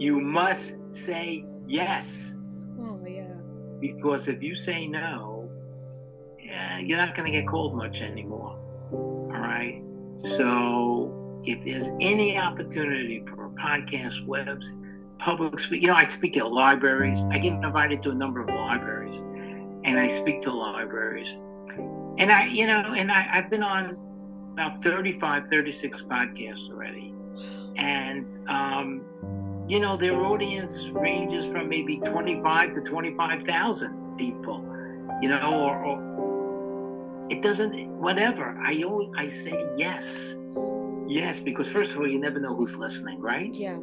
[0.00, 2.36] You must say yes
[2.80, 3.32] oh, yeah.
[3.78, 5.31] because if you say no,
[6.52, 8.58] yeah, you're not going to get called much anymore.
[8.92, 9.82] All right.
[10.18, 14.70] So if there's any opportunity for podcast, webs,
[15.18, 17.24] public speak, you know, I speak at libraries.
[17.30, 19.16] I get invited to a number of libraries,
[19.84, 21.38] and I speak to libraries.
[22.18, 23.96] And I, you know, and I, I've been on
[24.52, 27.14] about 35, 36 podcasts already,
[27.76, 29.06] and um,
[29.68, 34.60] you know, their audience ranges from maybe 25 to 25,000 people,
[35.22, 36.11] you know, or, or
[37.32, 38.56] it doesn't, whatever.
[38.62, 40.36] I always, I say yes.
[41.08, 43.52] Yes, because first of all, you never know who's listening, right?
[43.54, 43.78] Yeah.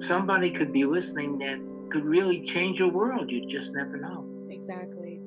[0.00, 3.30] Somebody could be listening that could really change your world.
[3.30, 4.26] You just never know.
[4.50, 5.20] Exactly.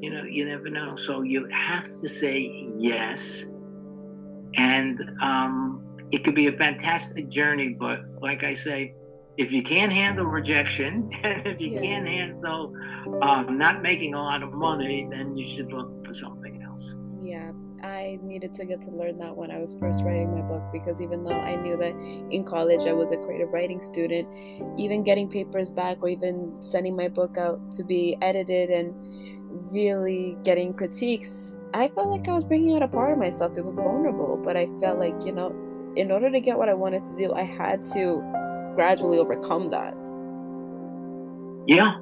[0.00, 0.96] You know, you never know.
[0.96, 3.46] So you have to say yes.
[4.56, 8.94] And um, it could be a fantastic journey, but like I say,
[9.36, 11.80] if you can't handle rejection, and if you Yeah.
[11.80, 12.72] can't handle
[13.22, 16.35] um, not making a lot of money, then you should look for something.
[17.26, 17.50] Yeah,
[17.82, 21.00] I needed to get to learn that when I was first writing my book because
[21.00, 21.90] even though I knew that
[22.30, 24.28] in college I was a creative writing student,
[24.78, 28.94] even getting papers back or even sending my book out to be edited and
[29.72, 33.58] really getting critiques, I felt like I was bringing out a part of myself.
[33.58, 35.48] It was vulnerable, but I felt like, you know,
[35.96, 38.22] in order to get what I wanted to do, I had to
[38.76, 39.94] gradually overcome that.
[41.66, 41.96] Yeah,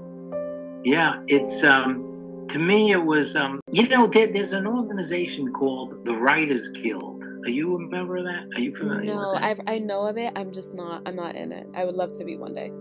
[0.84, 1.16] yeah.
[1.28, 2.13] It's um,
[2.48, 7.24] to me, it was um, you know, there, there's an organization called the Writers Guild.
[7.44, 8.56] Are you a member of that?
[8.56, 9.60] Are you familiar No, with that?
[9.68, 10.32] I I know of it.
[10.36, 11.02] I'm just not.
[11.06, 11.66] I'm not in it.
[11.74, 12.72] I would love to be one day.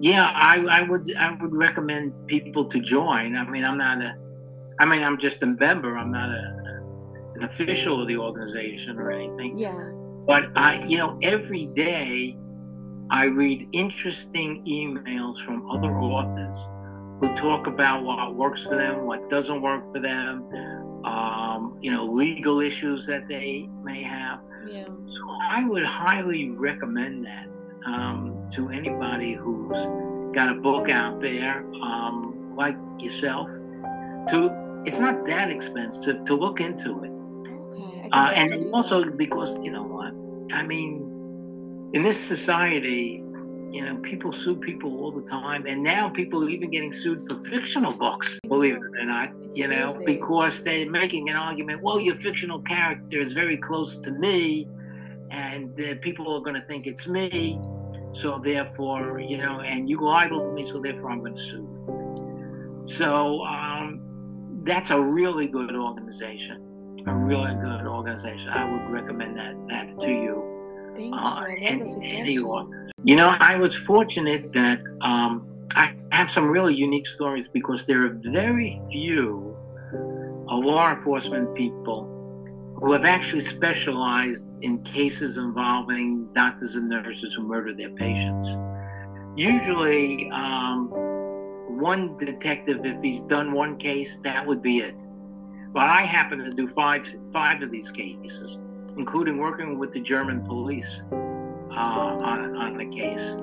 [0.00, 3.36] Yeah, I, I would I would recommend people to join.
[3.36, 4.16] I mean, I'm not a,
[4.80, 5.96] I mean, I'm just a member.
[5.96, 6.62] I'm not a,
[7.36, 9.56] an official of the organization or anything.
[9.56, 9.92] Yeah.
[10.26, 12.36] But I, you know, every day
[13.10, 16.66] I read interesting emails from other authors
[17.20, 20.44] who talk about what works for them, what doesn't work for them,
[21.04, 24.40] um, you know, legal issues that they may have.
[24.66, 24.84] Yeah.
[24.86, 27.48] So I would highly recommend that
[27.86, 29.78] um, to anybody who's
[30.34, 33.48] got a book out there, um, like yourself.
[34.30, 37.10] To it's not that expensive to look into it,
[37.72, 38.08] Okay.
[38.12, 40.12] Uh, and also because you know what
[40.54, 41.08] I mean.
[41.94, 43.22] In this society,
[43.72, 47.26] you know, people sue people all the time, and now people are even getting sued
[47.26, 48.38] for fictional books.
[48.46, 51.82] Believe it or not, you know, because they're making an argument.
[51.82, 54.68] Well, your fictional character is very close to me,
[55.30, 57.58] and uh, people are going to think it's me.
[58.12, 61.56] So therefore, you know, and you libeled me, so therefore I'm going to sue.
[61.56, 62.82] you.
[62.84, 64.02] So um,
[64.64, 66.58] that's a really good organization.
[67.06, 68.50] A really good organization.
[68.50, 70.41] I would recommend that that to you.
[70.94, 71.20] Thank you.
[71.20, 72.26] Uh, I and, suggestion.
[73.04, 78.04] you know, I was fortunate that um, I have some really unique stories because there
[78.04, 79.56] are very few
[80.58, 82.08] law enforcement people
[82.76, 88.48] who have actually specialized in cases involving doctors and nurses who murder their patients.
[89.36, 90.88] Usually, um,
[91.78, 94.96] one detective, if he's done one case, that would be it.
[95.72, 98.58] But I happen to do five five of these cases,
[98.96, 103.36] including working with the German police uh, on, on the case.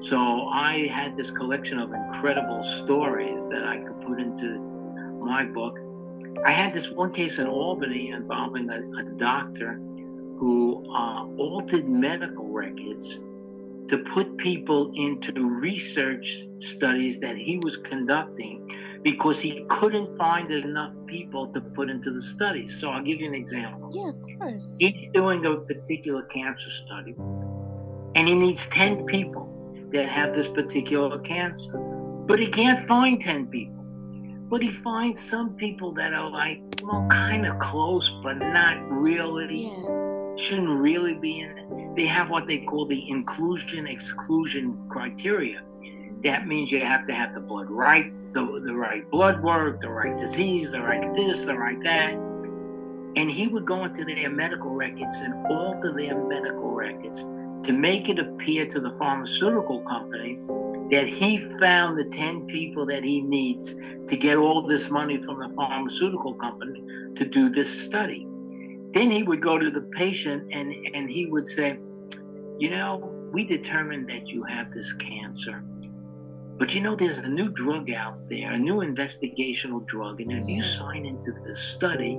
[0.00, 4.60] So I had this collection of incredible stories that I could put into
[5.20, 5.78] my book.
[6.44, 9.80] I had this one case in Albany involving a, a doctor
[10.38, 13.20] who uh, altered medical records
[13.88, 18.70] to put people into research studies that he was conducting
[19.06, 22.66] because he couldn't find enough people to put into the study.
[22.66, 23.88] So I'll give you an example.
[23.94, 24.76] Yeah, of course.
[24.80, 27.14] He's doing a particular cancer study,
[28.16, 29.46] and he needs 10 people
[29.92, 31.78] that have this particular cancer.
[32.26, 33.84] But he can't find 10 people.
[34.48, 39.66] but he finds some people that are like, well, kind of close, but not really.
[39.66, 39.92] Yeah.
[40.38, 41.96] Shouldn't really be in it.
[41.96, 45.62] They have what they call the inclusion exclusion criteria.
[46.24, 49.88] That means you have to have the blood right, the, the right blood work, the
[49.88, 52.14] right disease, the right this, the right that.
[53.16, 57.22] And he would go into their medical records and alter their medical records
[57.66, 60.38] to make it appear to the pharmaceutical company
[60.90, 63.74] that he found the 10 people that he needs
[64.06, 66.82] to get all this money from the pharmaceutical company
[67.16, 68.26] to do this study.
[68.92, 71.78] Then he would go to the patient and, and he would say,
[72.58, 75.64] You know, we determined that you have this cancer.
[76.58, 80.20] But you know, there's a new drug out there, a new investigational drug.
[80.20, 82.18] And if you sign into this study,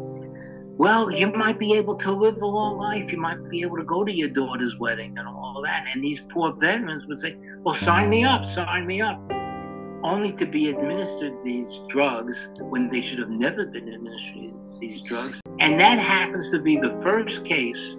[0.77, 3.11] well, you might be able to live a long life.
[3.11, 5.87] You might be able to go to your daughter's wedding and all that.
[5.91, 9.19] And these poor veterans would say, Well, sign me up, sign me up.
[10.03, 15.41] Only to be administered these drugs when they should have never been administered these drugs.
[15.59, 17.95] And that happens to be the first case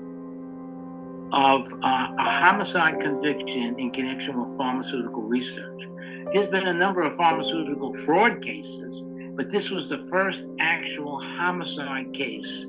[1.33, 5.89] of uh, a homicide conviction in connection with pharmaceutical research.
[6.33, 9.03] There's been a number of pharmaceutical fraud cases
[9.39, 12.67] but this was the first actual homicide case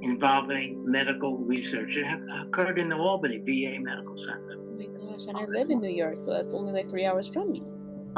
[0.00, 1.98] involving medical research.
[1.98, 2.06] It
[2.40, 4.56] occurred in the Albany VA Medical Center.
[4.58, 7.28] Oh my gosh, and I live in New York, so that's only like three hours
[7.28, 7.62] from me.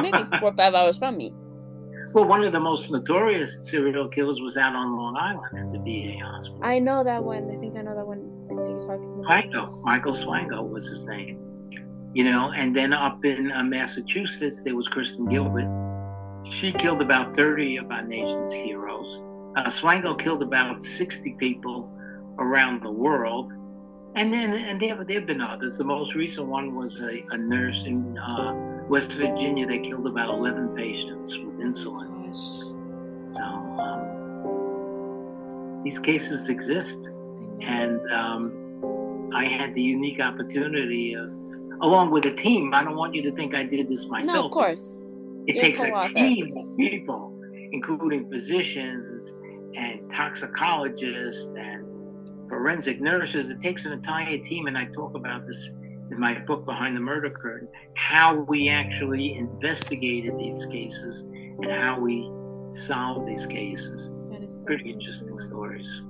[0.01, 1.35] Maybe four or five hours from me.
[2.13, 5.79] Well, one of the most notorious serial killers was out on Long Island at the
[5.81, 6.61] VA hospital.
[6.63, 7.51] I know that one.
[7.51, 8.31] I think I know that one.
[8.45, 9.27] I think you're talking about.
[9.27, 9.83] Swango.
[9.83, 11.52] Michael Swango was his name.
[12.15, 15.69] You know, and then up in uh, Massachusetts, there was Kristen Gilbert
[16.45, 19.23] she killed about 30 of our nation's heroes.
[19.57, 21.89] Uh, Swango killed about 60 people
[22.39, 23.53] around the world.
[24.15, 25.79] And then, and there, there have been others.
[25.79, 28.53] The most recent one was a, a nurse in uh,
[28.89, 32.11] West Virginia that killed about 11 patients with insulin.
[33.33, 34.03] So, um,
[35.85, 37.09] these cases exist.
[37.61, 41.31] And um, I had the unique opportunity of,
[41.83, 44.35] along with a team, I don't want you to think I did this myself.
[44.35, 44.97] No, of course
[45.47, 47.39] it takes a team of people,
[47.73, 49.37] including physicians
[49.77, 51.85] and toxicologists and
[52.49, 53.51] forensic nurses.
[53.51, 55.75] It takes an entire team, and I talk about this
[56.11, 61.99] in my book, Behind the Murder Curtain, how we actually investigated these cases and how
[61.99, 62.31] we
[62.73, 64.11] solved these cases.
[64.31, 66.03] That is pretty interesting stories.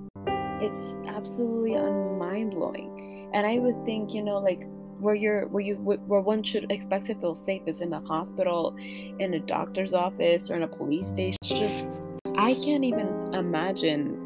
[0.60, 1.76] It's absolutely
[2.18, 3.30] mind blowing.
[3.32, 4.62] And I would think, you know, like
[5.02, 8.74] where you're where you where one should expect to feel safe is in the hospital
[9.18, 11.36] in a doctor's office or in a police station.
[11.42, 12.00] It's just
[12.38, 14.16] i can't even imagine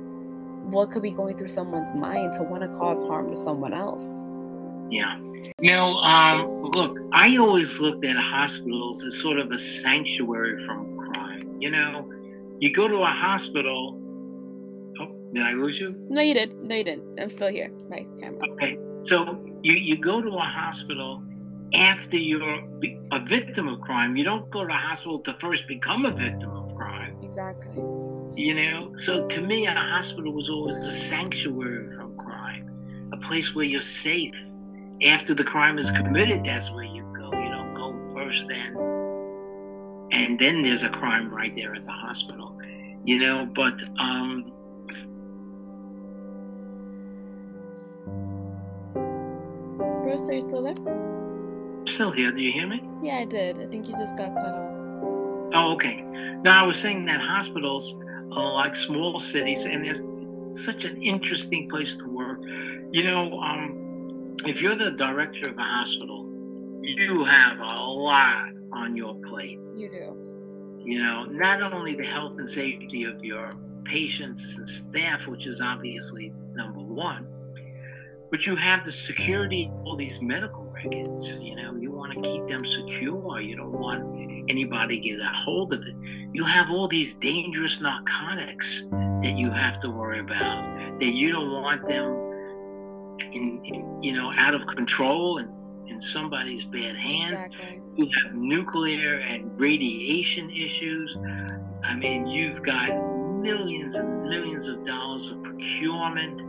[0.70, 4.04] what could be going through someone's mind to want to cause harm to someone else.
[4.90, 5.18] Yeah.
[5.60, 10.96] You know um, look i always looked at hospitals as sort of a sanctuary from
[10.98, 12.12] crime you know?
[12.58, 13.98] You go to a hospital
[15.00, 15.94] oh did i lose you?
[16.10, 17.18] No you did no you didn't.
[17.18, 18.50] I'm still here my camera.
[18.52, 21.24] Okay so you, you go to a hospital
[21.74, 22.62] after you're
[23.10, 24.16] a victim of crime.
[24.16, 27.16] You don't go to a hospital to first become a victim of crime.
[27.20, 27.74] Exactly.
[28.36, 33.56] You know, so to me, a hospital was always a sanctuary from crime, a place
[33.56, 34.36] where you're safe.
[35.04, 37.32] After the crime is committed, that's where you go.
[37.32, 38.76] You don't go first then.
[40.12, 42.56] And then there's a crime right there at the hospital.
[43.02, 44.52] You know, but um,
[50.16, 51.84] Bruce, are you still there?
[51.86, 52.32] Still here.
[52.32, 52.82] Do you hear me?
[53.02, 53.58] Yeah, I did.
[53.58, 54.70] I think you just got cut off.
[55.54, 56.02] Oh, okay.
[56.42, 57.94] Now I was saying that hospitals
[58.32, 60.00] are like small cities, and there's
[60.64, 62.40] such an interesting place to work.
[62.92, 66.26] You know, um, if you're the director of a hospital,
[66.82, 69.58] you have a lot on your plate.
[69.74, 70.82] You do.
[70.82, 73.52] You know, not only the health and safety of your
[73.84, 77.26] patients and staff, which is obviously number one,
[78.30, 81.36] but you have the security of all these medical records.
[81.36, 83.40] You know, you want to keep them secure.
[83.40, 85.94] You don't want anybody to get a hold of it.
[86.32, 90.64] You have all these dangerous narcotics that you have to worry about.
[91.00, 92.26] That you don't want them
[93.32, 95.52] in, in you know, out of control and
[95.88, 97.32] in somebody's bad hands.
[97.32, 97.80] Exactly.
[97.96, 101.16] You have nuclear and radiation issues.
[101.84, 102.88] I mean, you've got
[103.40, 106.42] millions and millions of dollars of procurement.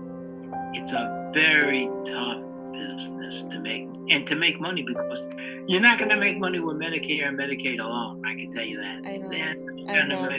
[0.75, 5.25] It's a very tough business to make and to make money because
[5.67, 8.23] you're not going to make money with Medicare and Medicaid alone.
[8.25, 9.01] I can tell you that.
[9.05, 9.91] I know.
[9.91, 10.29] I know.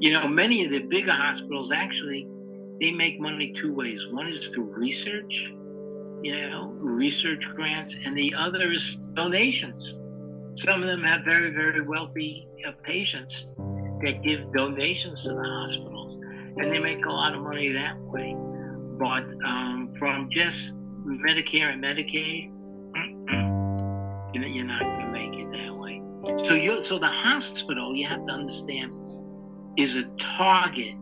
[0.00, 2.28] You know, many of the bigger hospitals actually
[2.80, 4.06] they make money two ways.
[4.10, 5.52] One is through research,
[6.22, 9.96] you know, research grants, and the other is donations.
[10.54, 13.46] Some of them have very, very wealthy uh, patients
[14.02, 16.14] that give donations to the hospitals,
[16.56, 18.36] and they make a lot of money that way.
[18.98, 22.50] But um, from just Medicare and Medicaid,
[24.54, 26.02] you're not going to make it that way.
[26.46, 28.92] So you, so the hospital, you have to understand,
[29.76, 30.94] is a target.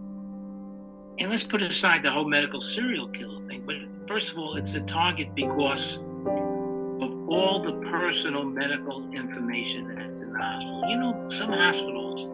[1.18, 3.62] And let's put aside the whole medical serial killer thing.
[3.64, 3.76] But
[4.06, 10.32] first of all, it's a target because of all the personal medical information that's in
[10.32, 10.84] the hospital.
[10.88, 12.30] You know, some hospitals,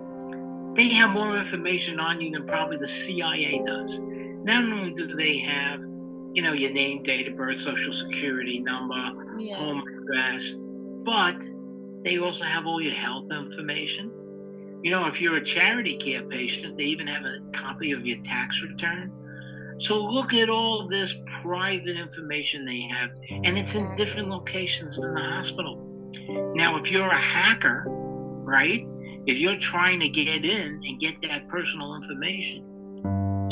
[0.77, 4.01] they have more information on you than probably the CIA does.
[4.45, 5.80] Not only do they have,
[6.32, 9.57] you know, your name, date of birth, social security number, yeah.
[9.57, 10.55] home address,
[11.05, 11.36] but
[12.05, 14.11] they also have all your health information.
[14.82, 18.20] You know, if you're a charity care patient, they even have a copy of your
[18.24, 19.12] tax return.
[19.78, 25.14] So look at all this private information they have, and it's in different locations in
[25.14, 25.76] the hospital.
[26.55, 28.84] Now, if you're a hacker, right,
[29.26, 32.64] if you're trying to get in and get that personal information,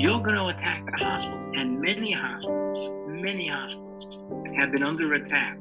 [0.00, 1.54] you're going to attack the hospitals.
[1.58, 4.16] And many hospitals, many hospitals
[4.56, 5.58] have been under attack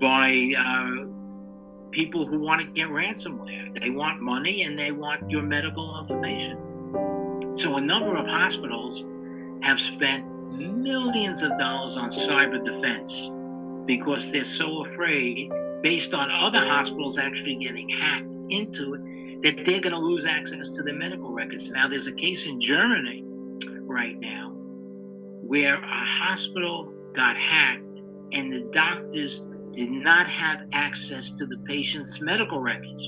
[0.00, 1.06] by uh,
[1.92, 3.80] people who want to get ransomware.
[3.80, 6.58] They want money and they want your medical information.
[7.58, 9.04] So a number of hospitals
[9.62, 13.30] have spent millions of dollars on cyber defense
[13.86, 19.80] because they're so afraid, based on other hospitals actually getting hacked into it, that they're
[19.80, 21.70] going to lose access to their medical records.
[21.70, 23.24] Now, there's a case in Germany
[23.96, 24.52] right now
[25.40, 28.00] where a hospital got hacked
[28.32, 29.42] and the doctors
[29.72, 33.02] did not have access to the patient's medical records.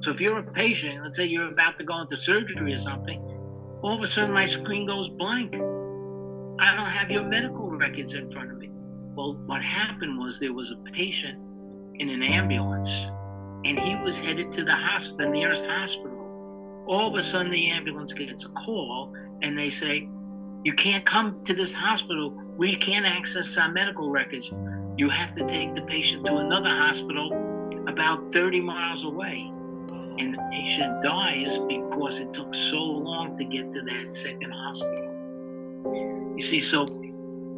[0.00, 3.20] So if you're a patient, let's say you're about to go into surgery or something,
[3.82, 5.54] all of a sudden my screen goes blank.
[5.54, 8.70] I don't have your medical records in front of me.
[9.14, 11.38] Well, what happened was there was a patient
[12.00, 12.90] in an ambulance
[13.64, 16.84] and he was headed to the hospital, the nearest hospital.
[16.88, 20.08] All of a sudden the ambulance gets a call and they say,
[20.64, 22.30] You can't come to this hospital.
[22.56, 24.52] We can't access our medical records
[24.98, 27.32] you have to take the patient to another hospital
[27.86, 29.52] about 30 miles away.
[30.18, 36.34] And the patient dies because it took so long to get to that second hospital.
[36.36, 36.86] You see, so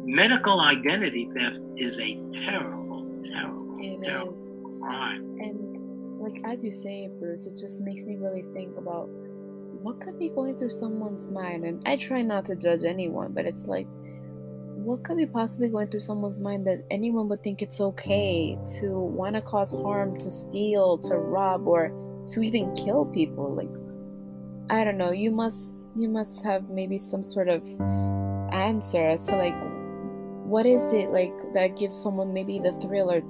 [0.05, 4.57] medical identity theft is a terrible, terrible, it terrible is.
[4.79, 5.37] crime.
[5.39, 9.09] And like as you say, Bruce, it just makes me really think about
[9.81, 11.65] what could be going through someone's mind.
[11.65, 13.87] And I try not to judge anyone, but it's like
[14.83, 18.89] what could be possibly going through someone's mind that anyone would think it's okay to
[18.91, 21.91] want to cause harm, to steal, to rob, or
[22.29, 23.55] to even kill people?
[23.55, 23.69] Like,
[24.69, 25.11] I don't know.
[25.11, 27.63] You must you must have maybe some sort of
[28.53, 29.59] answer as to like
[30.45, 33.21] what is it like that gives someone maybe the thrill or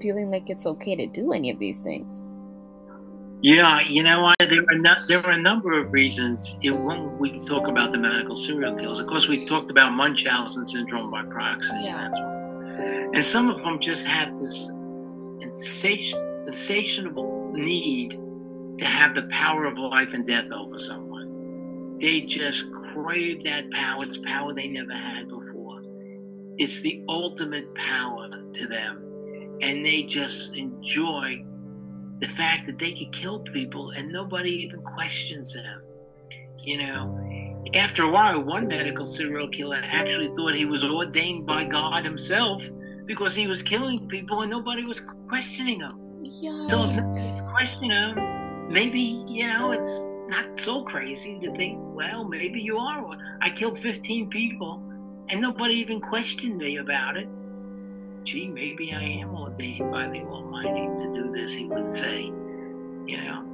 [0.00, 2.22] feeling like it's okay to do any of these things.
[3.40, 6.56] Yeah, you know, there are there are a number of reasons.
[6.60, 10.66] It, when we talk about the medical serial killers, of course, we talked about Munchausen
[10.66, 11.72] syndrome by proxy.
[11.80, 12.08] Yeah.
[13.14, 14.72] And some of them just have this
[15.40, 18.18] insatiable need
[18.78, 21.98] to have the power of life and death over someone.
[22.00, 24.02] They just crave that power.
[24.02, 25.80] It's power they never had before.
[26.56, 29.04] It's the ultimate power to them.
[29.60, 31.44] And they just enjoy
[32.20, 35.82] the fact that they could kill people and nobody even questions them.
[36.58, 41.64] You know, after a while, one medical serial killer actually thought he was ordained by
[41.64, 42.68] God himself
[43.06, 45.98] because he was killing people and nobody was questioning him.
[46.22, 46.66] Yeah.
[46.66, 52.24] So if nobody's questioning him, maybe, you know, it's not so crazy to think, well,
[52.24, 53.08] maybe you are.
[53.40, 54.82] I killed 15 people
[55.28, 57.28] and nobody even questioned me about it
[58.24, 62.24] gee, maybe I am ordained by the Almighty to do this, he would say,
[63.06, 63.44] you know.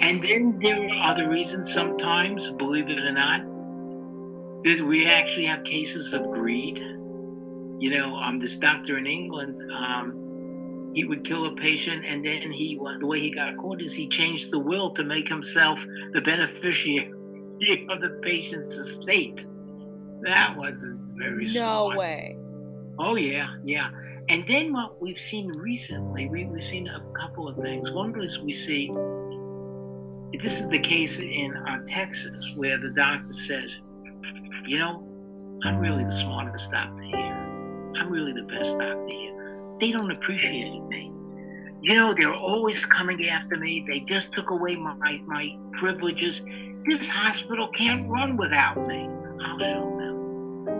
[0.00, 3.42] And then there are other reasons sometimes, believe it or not.
[4.62, 6.78] There's, we actually have cases of greed.
[7.78, 12.50] You know, um, this doctor in England, um, he would kill a patient, and then
[12.50, 16.20] he, the way he got caught is he changed the will to make himself the
[16.20, 17.10] beneficiary
[17.90, 19.44] of the patient's estate.
[20.22, 22.38] That wasn't very no way.
[22.98, 23.90] Oh yeah, yeah.
[24.28, 27.90] And then what we've seen recently, we, have seen a couple of things.
[27.90, 28.90] One is we see
[30.32, 33.78] this is the case in uh, Texas where the doctor says,
[34.64, 35.06] you know,
[35.64, 37.92] I'm really the smartest doctor here.
[37.96, 39.76] I'm really the best doctor here.
[39.80, 41.12] They don't appreciate me.
[41.82, 43.84] You know, they're always coming after me.
[43.88, 46.42] They just took away my, my privileges.
[46.88, 49.08] This hospital can't run without me.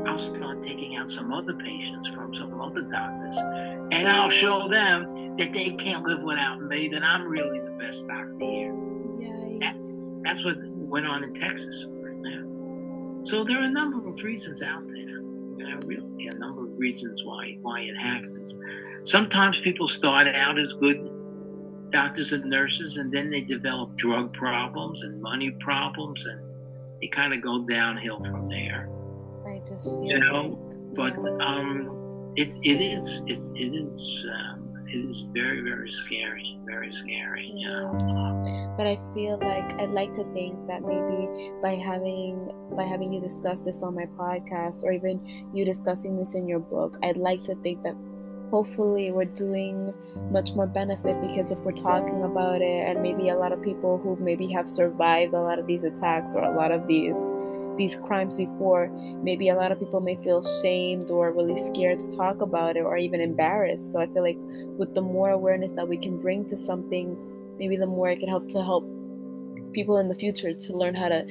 [0.07, 3.37] I'll start taking out some other patients from some other doctors,
[3.93, 8.07] and I'll show them that they can't live without me, that I'm really the best
[8.07, 8.75] doctor here.
[9.19, 9.77] Yeah, That,
[10.25, 13.25] That's what went on in Texas right now.
[13.25, 15.03] So there are a number of reasons out there.
[15.85, 18.55] Really a number of reasons why why it happens.
[19.05, 21.11] Sometimes people start out as good
[21.91, 26.41] doctors and nurses, and then they develop drug problems and money problems, and
[27.01, 28.89] they kind of go downhill from there.
[29.67, 30.59] Just feel You know,
[30.97, 31.47] like, but yeah.
[31.47, 37.53] um, it it is it's, it is um, it is very very scary, very scary.
[37.55, 38.75] You know.
[38.77, 41.29] but I feel like I'd like to think that maybe
[41.63, 46.35] by having by having you discuss this on my podcast or even you discussing this
[46.35, 47.97] in your book, I'd like to think that
[48.51, 49.93] hopefully we're doing
[50.31, 53.99] much more benefit because if we're talking about it and maybe a lot of people
[53.99, 57.17] who maybe have survived a lot of these attacks or a lot of these
[57.77, 58.89] these crimes before
[59.23, 62.81] maybe a lot of people may feel shamed or really scared to talk about it
[62.81, 64.39] or even embarrassed so i feel like
[64.79, 67.17] with the more awareness that we can bring to something
[67.59, 68.85] maybe the more it can help to help
[69.73, 71.25] people in the future to learn how to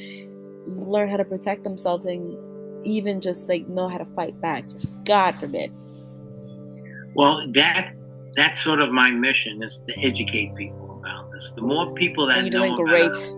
[0.67, 2.37] learn how to protect themselves and
[2.85, 4.63] even just like know how to fight back
[5.03, 5.71] god forbid
[7.15, 7.91] Well, that
[8.35, 11.51] that's sort of my mission is to educate people about this.
[11.55, 13.35] The more people that and you're know doing about great it,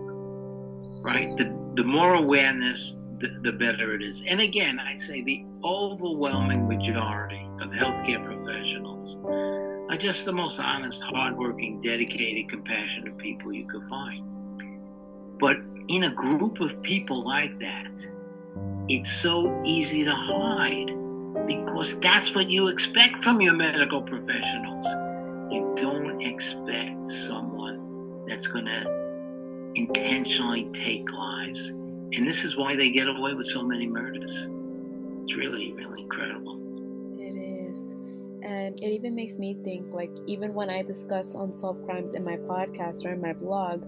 [1.02, 1.36] right?
[1.36, 1.44] The
[1.78, 4.24] the more awareness, the, the better it is.
[4.26, 9.16] And again, I say the overwhelming majority of healthcare professionals
[9.88, 15.38] are just the most honest, hardworking, dedicated, compassionate people you could find.
[15.38, 17.92] But in a group of people like that,
[18.88, 20.90] it's so easy to hide
[21.46, 24.84] because that's what you expect from your medical professionals.
[25.52, 28.97] You don't expect someone that's going to
[29.78, 31.68] intentionally take lives.
[31.68, 34.34] And this is why they get away with so many murders.
[35.22, 36.58] It's really, really incredible.
[37.18, 37.80] It is.
[38.42, 42.36] And it even makes me think like, even when I discuss unsolved crimes in my
[42.36, 43.84] podcast or in my blog,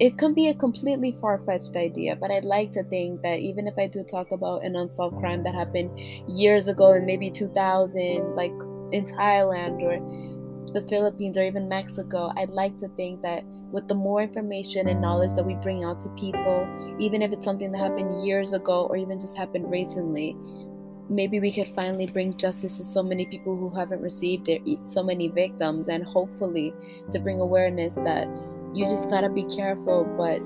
[0.00, 3.68] it can be a completely far fetched idea, but I'd like to think that even
[3.68, 5.96] if I do talk about an unsolved crime that happened
[6.26, 8.50] years ago in maybe 2000, like
[8.90, 10.00] in Thailand or
[10.72, 15.00] the Philippines or even Mexico, I'd like to think that with the more information and
[15.00, 16.68] knowledge that we bring out to people,
[17.00, 20.36] even if it's something that happened years ago or even just happened recently,
[21.08, 25.02] maybe we could finally bring justice to so many people who haven't received e, so
[25.02, 26.72] many victims, and hopefully
[27.10, 28.26] to bring awareness that
[28.74, 30.04] you just gotta be careful.
[30.04, 30.42] But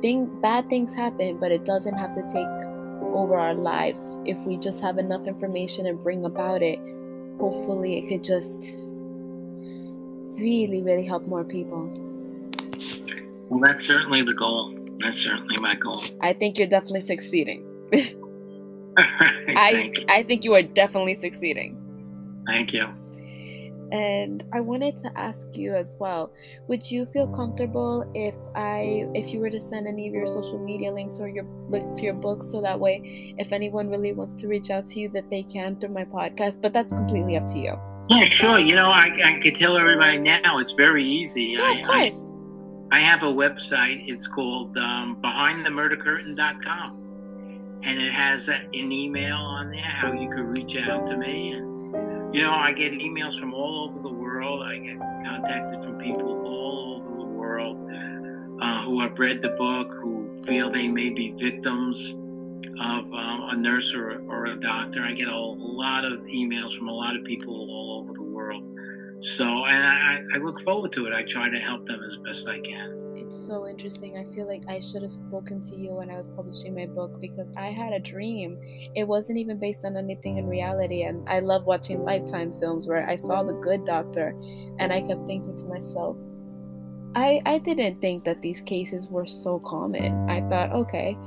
[0.00, 2.46] thing, bad things happen, but it doesn't have to take
[3.14, 4.16] over our lives.
[4.24, 6.78] If we just have enough information and bring about it,
[7.38, 8.76] hopefully it could just
[10.38, 12.09] really, really help more people.
[13.50, 14.72] Well, that's certainly the goal.
[15.00, 16.02] That's certainly my goal.
[16.20, 17.66] I think you're definitely succeeding.
[18.96, 21.76] I I think you are definitely succeeding.
[22.46, 22.88] Thank you.
[23.92, 26.32] And I wanted to ask you as well,
[26.68, 30.64] would you feel comfortable if I if you were to send any of your social
[30.64, 34.40] media links or your links to your books so that way if anyone really wants
[34.42, 37.48] to reach out to you that they can through my podcast, but that's completely up
[37.48, 37.76] to you.
[38.08, 38.58] Yeah, sure.
[38.60, 41.54] You know, I, I could tell everybody now it's very easy.
[41.56, 42.26] Yeah, I, of course.
[42.28, 42.29] I,
[42.92, 44.02] I have a website.
[44.08, 46.96] It's called um, behindthemurdercurtain.com.
[47.82, 51.52] And it has a- an email on there how you can reach out to me.
[51.52, 54.62] And, you know, I get emails from all over the world.
[54.62, 57.78] I get contacted from people all over the world
[58.60, 62.10] uh, who have read the book, who feel they may be victims
[62.82, 65.02] of um, a nurse or, or a doctor.
[65.04, 67.54] I get a lot of emails from a lot of people
[69.20, 71.12] So, and I, I look forward to it.
[71.12, 73.12] I try to help them as best I can.
[73.16, 74.16] It's so interesting.
[74.16, 77.20] I feel like I should have spoken to you when I was publishing my book
[77.20, 78.58] because I had a dream.
[78.94, 81.02] It wasn't even based on anything in reality.
[81.02, 84.34] And I love watching Lifetime films where I saw the good doctor
[84.78, 86.16] and I kept thinking to myself,
[87.14, 90.30] I, I didn't think that these cases were so common.
[90.30, 91.18] I thought, okay,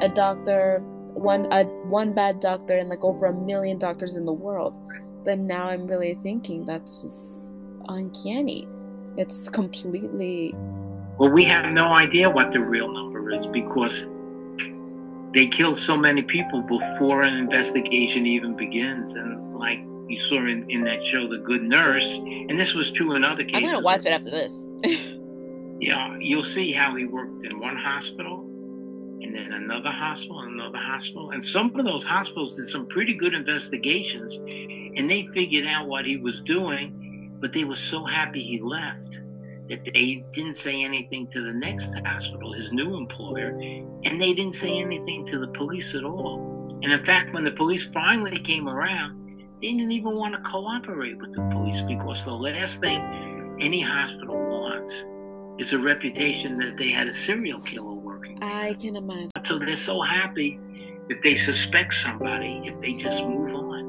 [0.00, 0.80] a doctor,
[1.14, 4.78] one a one bad doctor and like over a million doctors in the world.
[5.24, 7.52] But now I'm really thinking that's just
[7.88, 8.66] uncanny.
[9.16, 10.54] It's completely
[11.18, 14.06] Well, we have no idea what the real number is because
[15.34, 19.14] they kill so many people before an investigation even begins.
[19.14, 23.14] And like you saw in, in that show, The Good Nurse, and this was true
[23.14, 23.72] in other I'm cases.
[23.72, 24.64] gonna watch it after this.
[25.80, 28.40] Yeah, you'll see how he worked in one hospital
[29.22, 31.30] and then another hospital and another hospital.
[31.30, 34.38] And some of those hospitals did some pretty good investigations
[34.96, 39.20] and they figured out what he was doing, but they were so happy he left
[39.68, 43.50] that they didn't say anything to the next hospital, his new employer,
[44.04, 46.78] and they didn't say anything to the police at all.
[46.82, 49.18] And in fact, when the police finally came around,
[49.60, 54.34] they didn't even want to cooperate with the police because the last thing any hospital
[54.34, 55.04] wants
[55.58, 59.30] is a reputation that they had a serial killer working I can imagine.
[59.44, 60.58] So they're so happy
[61.08, 63.79] if they suspect somebody, if they just move on.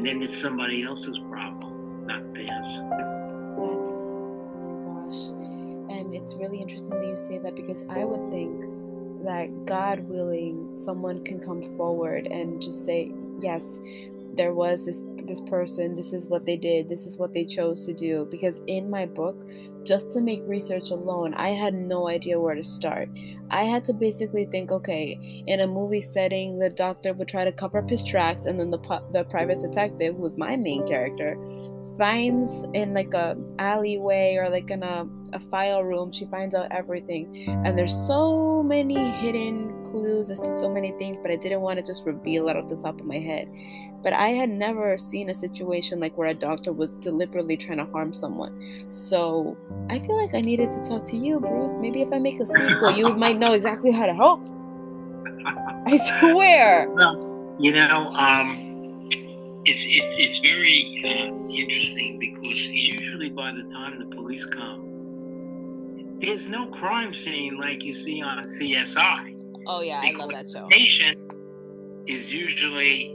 [0.00, 2.48] And then it's somebody else's problem, not theirs.
[2.48, 5.28] That's, oh gosh.
[5.94, 8.62] And it's really interesting that you say that because I would think
[9.26, 13.66] that God willing, someone can come forward and just say, yes,
[14.40, 17.84] there was this this person this is what they did this is what they chose
[17.86, 18.26] to do.
[18.30, 19.44] Because in my book
[19.84, 23.08] just to make research alone i had no idea where to start.
[23.50, 27.52] I had to basically think okay in a movie setting the doctor would try to
[27.52, 28.80] cover up his tracks and then the
[29.12, 31.36] the private detective who was my main character
[31.98, 36.72] finds in like a alleyway or like in a, a file room she finds out
[36.72, 37.24] everything.
[37.66, 41.78] And there's so many hidden clues as to so many things but i didn't want
[41.78, 43.48] to just reveal it off the top of my head
[44.02, 47.84] but i had never seen a situation like where a doctor was deliberately trying to
[47.86, 49.56] harm someone so
[49.88, 52.46] i feel like i needed to talk to you bruce maybe if i make a
[52.46, 54.40] sequel you might know exactly how to help
[55.86, 58.70] i swear well, you know um
[59.64, 66.46] it's, it's, it's very uh, interesting because usually by the time the police come, there's
[66.46, 69.36] no crime scene like you see on CSI.
[69.66, 70.62] Oh yeah, I love that show.
[70.62, 71.32] The patient
[72.06, 73.14] is usually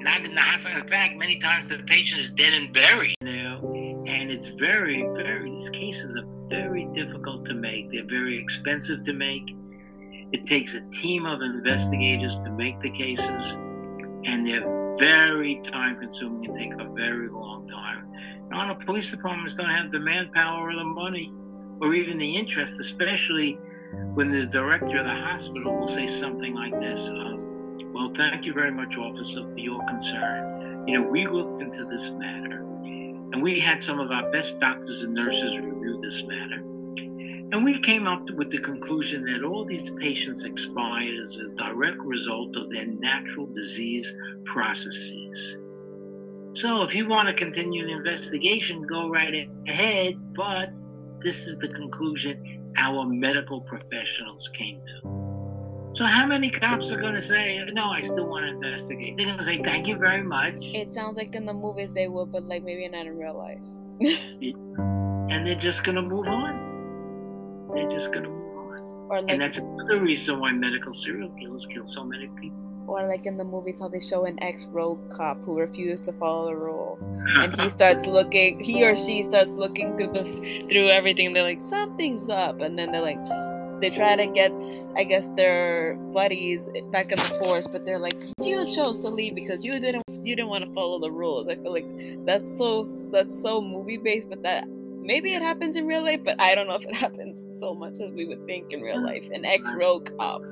[0.00, 0.80] not in the hospital.
[0.80, 3.14] In fact, many times the patient is dead and buried.
[3.22, 5.50] Know, and it's very, very.
[5.50, 7.90] These cases are very difficult to make.
[7.90, 9.54] They're very expensive to make.
[10.32, 13.52] It takes a team of investigators to make the cases,
[14.24, 18.08] and they're very time consuming and take a very long time.
[18.50, 21.32] Now, the police departments don't have the manpower or the money
[21.80, 23.54] or even the interest, especially
[24.14, 27.47] when the director of the hospital will say something like this um,
[27.98, 30.86] Well, thank you very much, officer, for your concern.
[30.86, 35.02] You know, we looked into this matter and we had some of our best doctors
[35.02, 36.62] and nurses review this matter.
[37.50, 41.98] And we came up with the conclusion that all these patients expired as a direct
[41.98, 45.56] result of their natural disease processes.
[46.52, 50.68] So if you want to continue the investigation, go right ahead, but
[51.24, 55.27] this is the conclusion our medical professionals came to.
[55.94, 59.16] So how many cops are going to say, no, I still want to investigate?
[59.16, 60.74] They're going to say, thank you very much.
[60.74, 63.58] It sounds like in the movies they would, but like maybe not in real life.
[65.30, 66.68] and they're just going to move on
[67.74, 68.80] they're just going to move on.
[69.10, 72.58] Or like, and that's another reason why medical serial killers kill so many people.
[72.86, 76.46] Or like in the movies, how they show an ex-rogue cop who refused to follow
[76.46, 80.38] the rules, and he starts looking, he or she starts looking through this,
[80.70, 81.34] through everything.
[81.34, 83.18] They're like, something's up, and then they're like,
[83.80, 84.52] they try to get,
[84.96, 89.34] I guess, their buddies back in the force, but they're like, you chose to leave
[89.34, 91.48] because you didn't, you didn't want to follow the rules.
[91.48, 91.86] I feel like
[92.26, 94.64] that's so, that's so movie based, but that
[95.08, 98.00] maybe it happens in real life, but I don't know if it happens so much
[98.00, 99.24] as we would think in real life.
[99.32, 100.42] An ex rogue cop.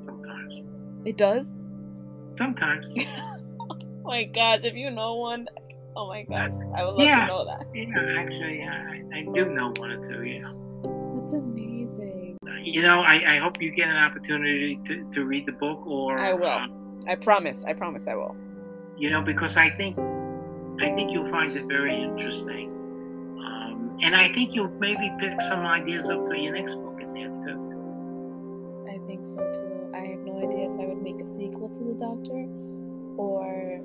[0.00, 0.62] Sometimes.
[1.04, 1.46] It does?
[2.34, 2.92] Sometimes.
[3.60, 5.46] oh my gosh, if you know one,
[5.96, 7.20] oh my gosh, I would love yeah.
[7.20, 7.66] to know that.
[7.74, 10.50] Yeah, actually, I, I do know one or two, yeah.
[11.20, 11.83] That's amazing.
[12.64, 16.18] You know, I, I hope you get an opportunity to, to read the book or.
[16.18, 16.46] I will.
[16.46, 17.62] Um, I promise.
[17.66, 18.34] I promise I will.
[18.96, 19.98] You know, because I think
[20.80, 22.74] I think you'll find it very interesting.
[24.02, 27.28] And I think you'll maybe pick some ideas up for your next book in there
[27.28, 27.56] too.
[28.90, 29.90] I think so too.
[29.94, 32.46] I have no idea if I would make a sequel to The Doctor
[33.16, 33.80] or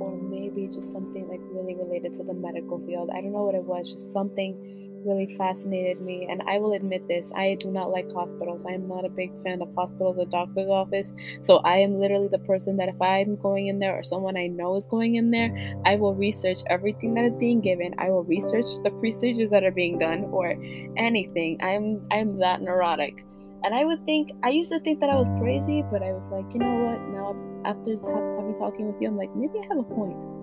[0.00, 3.10] or maybe just something like really related to the medical field.
[3.10, 4.56] I don't know what it was, just something
[5.04, 6.26] really fascinated me.
[6.30, 8.64] And I will admit this I do not like hospitals.
[8.66, 11.12] I am not a big fan of hospitals or doctor's office.
[11.42, 14.46] So I am literally the person that if I'm going in there or someone I
[14.46, 15.50] know is going in there,
[15.84, 17.94] I will research everything that is being given.
[17.98, 20.54] I will research the procedures that are being done or
[20.96, 21.58] anything.
[21.62, 23.24] I'm I'm that neurotic.
[23.64, 26.26] And I would think I used to think that I was crazy, but I was
[26.28, 27.00] like, you know what?
[27.14, 30.41] Now after having talking with you, I'm like, maybe I have a point.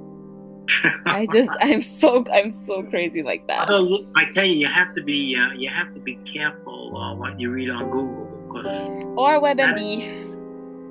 [1.05, 3.69] I just I'm so I'm so crazy like that.
[4.15, 7.39] I tell you, you have to be uh, you have to be careful uh, what
[7.39, 10.29] you read on Google because or WebMD.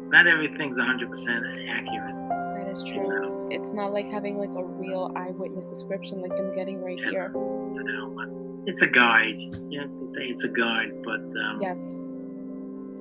[0.09, 2.15] Not, not everything's 100 percent accurate.
[2.57, 2.95] That is true.
[2.95, 3.49] You know?
[3.51, 7.11] It's not like having like a real eyewitness description like I'm getting right yeah.
[7.11, 7.31] here.
[7.35, 9.41] You know, it's a guide.
[9.71, 11.77] Yeah, you say it's a guide, but um, yes.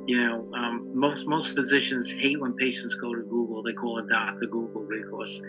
[0.07, 3.61] You know, um, most most physicians hate when patients go to Google.
[3.61, 5.41] They call it Doctor Google because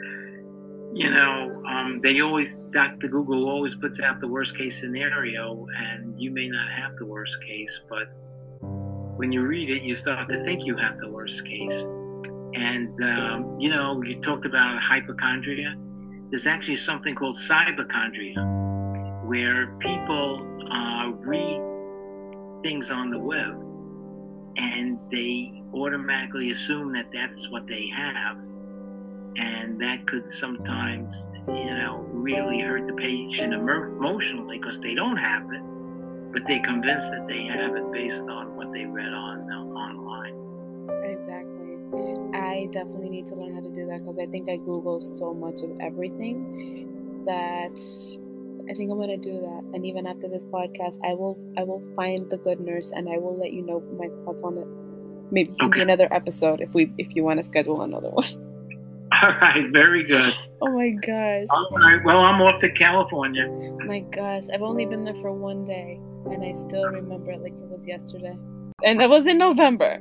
[0.99, 3.07] you know, um, they always, Dr.
[3.07, 7.41] Google always puts out the worst case scenario, and you may not have the worst
[7.41, 8.09] case, but
[9.17, 11.85] when you read it, you start to think you have the worst case.
[12.55, 15.77] And, um, you know, you talked about hypochondria.
[16.31, 21.61] There's actually something called cyberchondria, where people uh, read
[22.65, 23.55] things on the web
[24.57, 28.37] and they automatically assume that that's what they have.
[29.37, 31.15] And that could sometimes,
[31.47, 35.63] you know, really hurt the patient emotionally because they don't have it,
[36.33, 40.35] but they're convinced that they have it based on what they read on uh, online.
[41.05, 41.59] Exactly.
[42.35, 45.33] I definitely need to learn how to do that because I think I Google so
[45.33, 47.79] much of everything that
[48.69, 49.65] I think I'm gonna do that.
[49.75, 53.17] And even after this podcast, I will I will find the good nurse and I
[53.17, 54.67] will let you know my thoughts on it.
[55.31, 55.81] Maybe okay.
[55.81, 58.48] another episode if we if you want to schedule another one.
[59.23, 60.35] All right, very good.
[60.61, 61.47] Oh my gosh.
[61.51, 62.05] All right.
[62.05, 63.49] Well, I'm off to California.
[63.85, 66.01] My gosh, I've only been there for one day,
[66.31, 68.37] and I still remember it like it was yesterday.
[68.85, 70.01] And it was in November.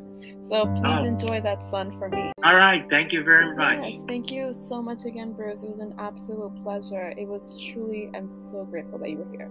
[0.50, 1.04] So please oh.
[1.04, 2.32] enjoy that sun for me.
[2.44, 2.86] All right.
[2.90, 3.86] Thank you very much.
[3.86, 5.62] Yes, thank you so much again, Bruce.
[5.62, 7.14] It was an absolute pleasure.
[7.18, 9.50] It was truly, I'm so grateful that you were here.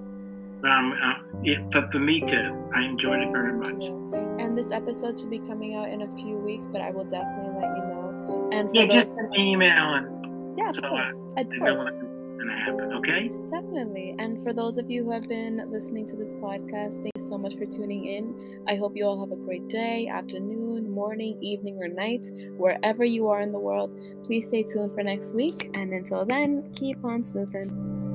[0.64, 2.70] Um, uh, yeah, for, for me too.
[2.74, 3.84] I enjoyed it very much.
[4.40, 7.61] And this episode should be coming out in a few weeks, but I will definitely
[7.61, 7.95] let you know.
[8.53, 9.05] And yeah, those...
[9.05, 11.14] just an email and yeah, of course.
[11.37, 12.07] I, of course
[12.47, 13.29] going to happen, okay?
[13.51, 14.14] Definitely.
[14.18, 17.39] And for those of you who have been listening to this podcast, thank you so
[17.39, 18.64] much for tuning in.
[18.68, 23.29] I hope you all have a great day, afternoon, morning, evening, or night, wherever you
[23.29, 23.99] are in the world.
[24.24, 25.70] Please stay tuned for next week.
[25.74, 28.05] And until then, keep on sleuthing.